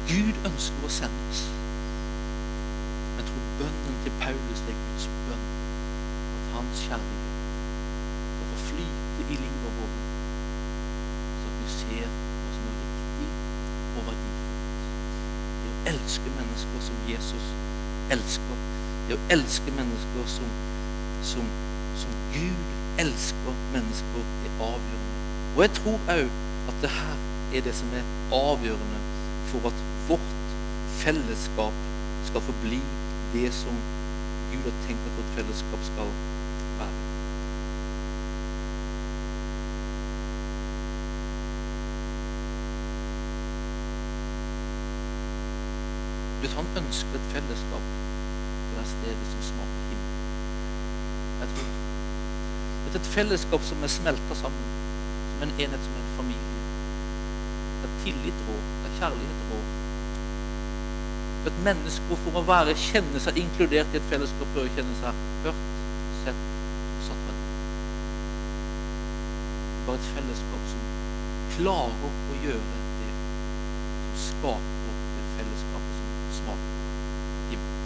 Gud 0.08 0.46
ønsker 0.54 0.88
å 0.88 0.96
sende 1.02 1.32
oss. 1.34 1.48
Bønnen 3.60 3.96
til 4.04 4.12
Paulus 4.20 4.60
er 4.72 4.76
Guds 4.82 5.06
bønn. 5.26 5.46
At 6.36 6.44
hans 6.54 6.84
kjærlighet 6.86 7.34
skal 8.34 8.46
få 8.52 8.58
flyte 8.68 9.26
i 9.34 9.36
livet 9.42 9.72
vårt, 9.78 9.98
så 11.40 11.50
at 11.50 11.58
vi 11.60 11.66
ser 11.74 12.06
hva 12.06 12.52
som 12.56 12.68
er 12.70 12.78
viktig 12.84 13.26
og 13.98 14.06
verdifullt. 14.06 14.86
Det 15.62 15.72
å 15.72 15.82
elske 15.92 16.32
mennesker 16.38 16.86
som 16.86 17.02
Jesus 17.10 17.50
elsker. 18.16 18.62
Det 19.08 19.18
å 19.18 19.26
elske 19.36 19.74
mennesker 19.76 20.30
som, 20.36 20.54
som, 21.32 21.50
som 22.00 22.16
Gud 22.32 22.64
elsker 23.04 23.60
mennesker, 23.74 24.24
er 24.46 24.56
avgjørende. 24.70 25.20
Og 25.56 25.62
jeg 25.66 25.74
tror 25.82 26.10
òg 26.16 26.40
at 26.72 26.80
det 26.86 26.94
her 26.96 27.28
er 27.58 27.68
det 27.68 27.76
som 27.76 27.92
er 28.00 28.08
avgjørende 28.40 29.04
for 29.52 29.68
at 29.68 29.84
vårt 30.08 30.34
fellesskap 31.02 31.86
skal 32.28 32.44
forbli 32.48 32.80
det 33.32 33.52
som 33.54 33.74
Gud 34.52 34.62
har 34.66 34.76
tenkt 34.86 35.06
at 35.06 35.16
vårt 35.18 35.34
fellesskap 35.36 35.84
skal 35.92 36.08
være. 36.78 36.96
Hvis 46.40 46.52
han 46.52 46.66
ønsker 46.82 47.18
et 47.18 47.28
fellesskap 47.34 47.84
på 48.70 48.78
det 48.78 48.86
stedet 48.94 49.26
som 49.32 49.42
smaker 49.50 49.82
himmel 49.90 50.18
Jeg 51.40 51.48
tror 51.54 51.80
er 52.90 53.00
et 53.00 53.12
fellesskap 53.16 53.62
som 53.62 53.84
er 53.86 53.92
smelta 53.92 54.34
sammen, 54.34 54.70
som 55.32 55.44
en 55.46 55.54
enhet, 55.62 55.84
som 55.86 56.00
en 56.00 56.10
familie. 56.16 56.64
Der 57.82 58.00
tillit 58.04 58.42
rår, 58.48 58.64
der 58.82 58.98
kjærlighet 58.98 59.46
rår 59.52 59.79
et 61.48 61.60
menneske 61.64 62.16
for 62.24 62.36
å 62.36 62.42
være, 62.44 62.74
kjenne 62.76 63.20
seg 63.22 63.38
inkludert 63.40 63.94
i 63.94 63.98
et 64.00 64.08
fellesskap 64.10 64.50
bør 64.56 64.66
kjenne 64.76 64.96
seg 65.00 65.20
hørt, 65.46 65.62
sett 66.20 66.42
satt 67.06 67.22
verdi. 67.28 67.46
Bare 69.86 69.96
et 69.96 70.08
fellesskap 70.16 70.66
som 70.72 70.82
klarer 71.54 72.02
å 72.08 72.36
gjøre 72.42 72.60
det 72.74 73.12
som 74.10 74.26
skaper 74.26 74.98
det 75.14 75.24
fellesskapet 75.38 75.96
som 76.02 76.34
smaker 76.40 76.76
himmel. 77.54 77.80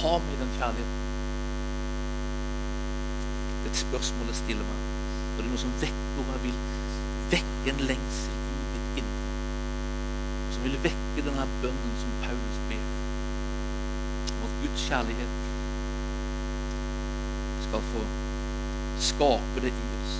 Ha 0.00 0.16
med 0.26 0.42
den 0.42 0.52
kjærligheten. 0.58 1.06
Det 3.60 3.68
er 3.68 3.70
et 3.70 3.80
spørsmål 3.84 4.34
jeg 4.34 4.42
stiller 4.42 4.66
meg. 4.66 4.84
Og 5.30 5.38
det 5.38 5.46
er 5.46 5.50
noe 5.54 5.62
som 5.62 5.80
vekker 5.86 6.20
og 6.24 6.34
jeg 6.34 6.44
vil 6.48 6.60
vekke 7.30 7.74
en 7.76 7.88
lengsel 7.92 8.39
som 10.60 10.66
vil 10.68 10.82
vekke 10.84 11.22
denne 11.24 11.44
bønnen 11.62 11.92
som 11.96 12.16
Paulus 12.20 12.56
ber. 12.68 12.88
Om 14.34 14.42
at 14.44 14.56
Guds 14.60 14.82
kjærlighet 14.90 15.34
skal 17.64 17.86
få 17.92 18.02
skape 19.00 19.62
det 19.64 19.70
i 19.72 19.86
oss. 20.00 20.16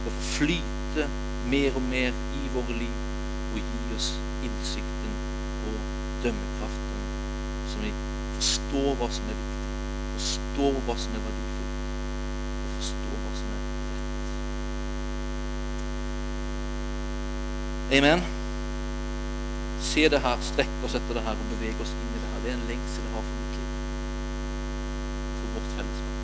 Skal 0.00 0.12
få 0.18 0.24
flyte 0.26 1.06
mer 1.48 1.78
og 1.80 1.84
mer 1.86 2.12
i 2.36 2.42
våre 2.52 2.74
liv 2.82 2.96
og 3.54 3.58
gi 3.62 3.96
oss 3.96 4.10
innsikten 4.44 5.16
og 5.70 5.76
dømmekraften, 6.26 7.00
så 7.72 7.76
vi 7.82 7.90
forstår 8.36 8.90
hva 9.00 9.08
som 9.12 9.24
er 9.32 9.40
viktig, 9.40 9.72
forstår 10.18 10.78
hva 10.88 10.96
som 11.06 11.16
er 11.16 11.22
verdifullt, 11.30 11.80
og 12.52 12.68
forstår 12.76 13.16
hva 13.24 13.32
som 13.40 13.48
er 13.56 13.60
rett. 17.96 17.98
Amen 18.02 18.31
se 19.92 20.08
det 20.08 20.20
her, 20.24 20.36
strekke 20.52 20.86
oss 20.86 20.96
etter 20.96 21.18
det 21.18 21.24
her 21.26 21.36
og 21.36 21.48
bevege 21.52 21.80
oss 21.84 21.92
inn 21.92 22.12
i 22.16 22.20
det 22.20 22.28
her. 22.32 22.40
Det 22.44 22.50
er 22.52 22.58
en 22.58 22.68
lengsel 22.70 23.02
jeg 23.04 23.12
har 23.14 23.24
for 23.28 23.36
mitt 23.40 23.54
liv. 23.58 23.68
For 25.38 25.46
vårt 25.56 25.70
fellesskap. 25.76 26.16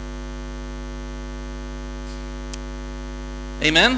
Amen. 3.69 3.93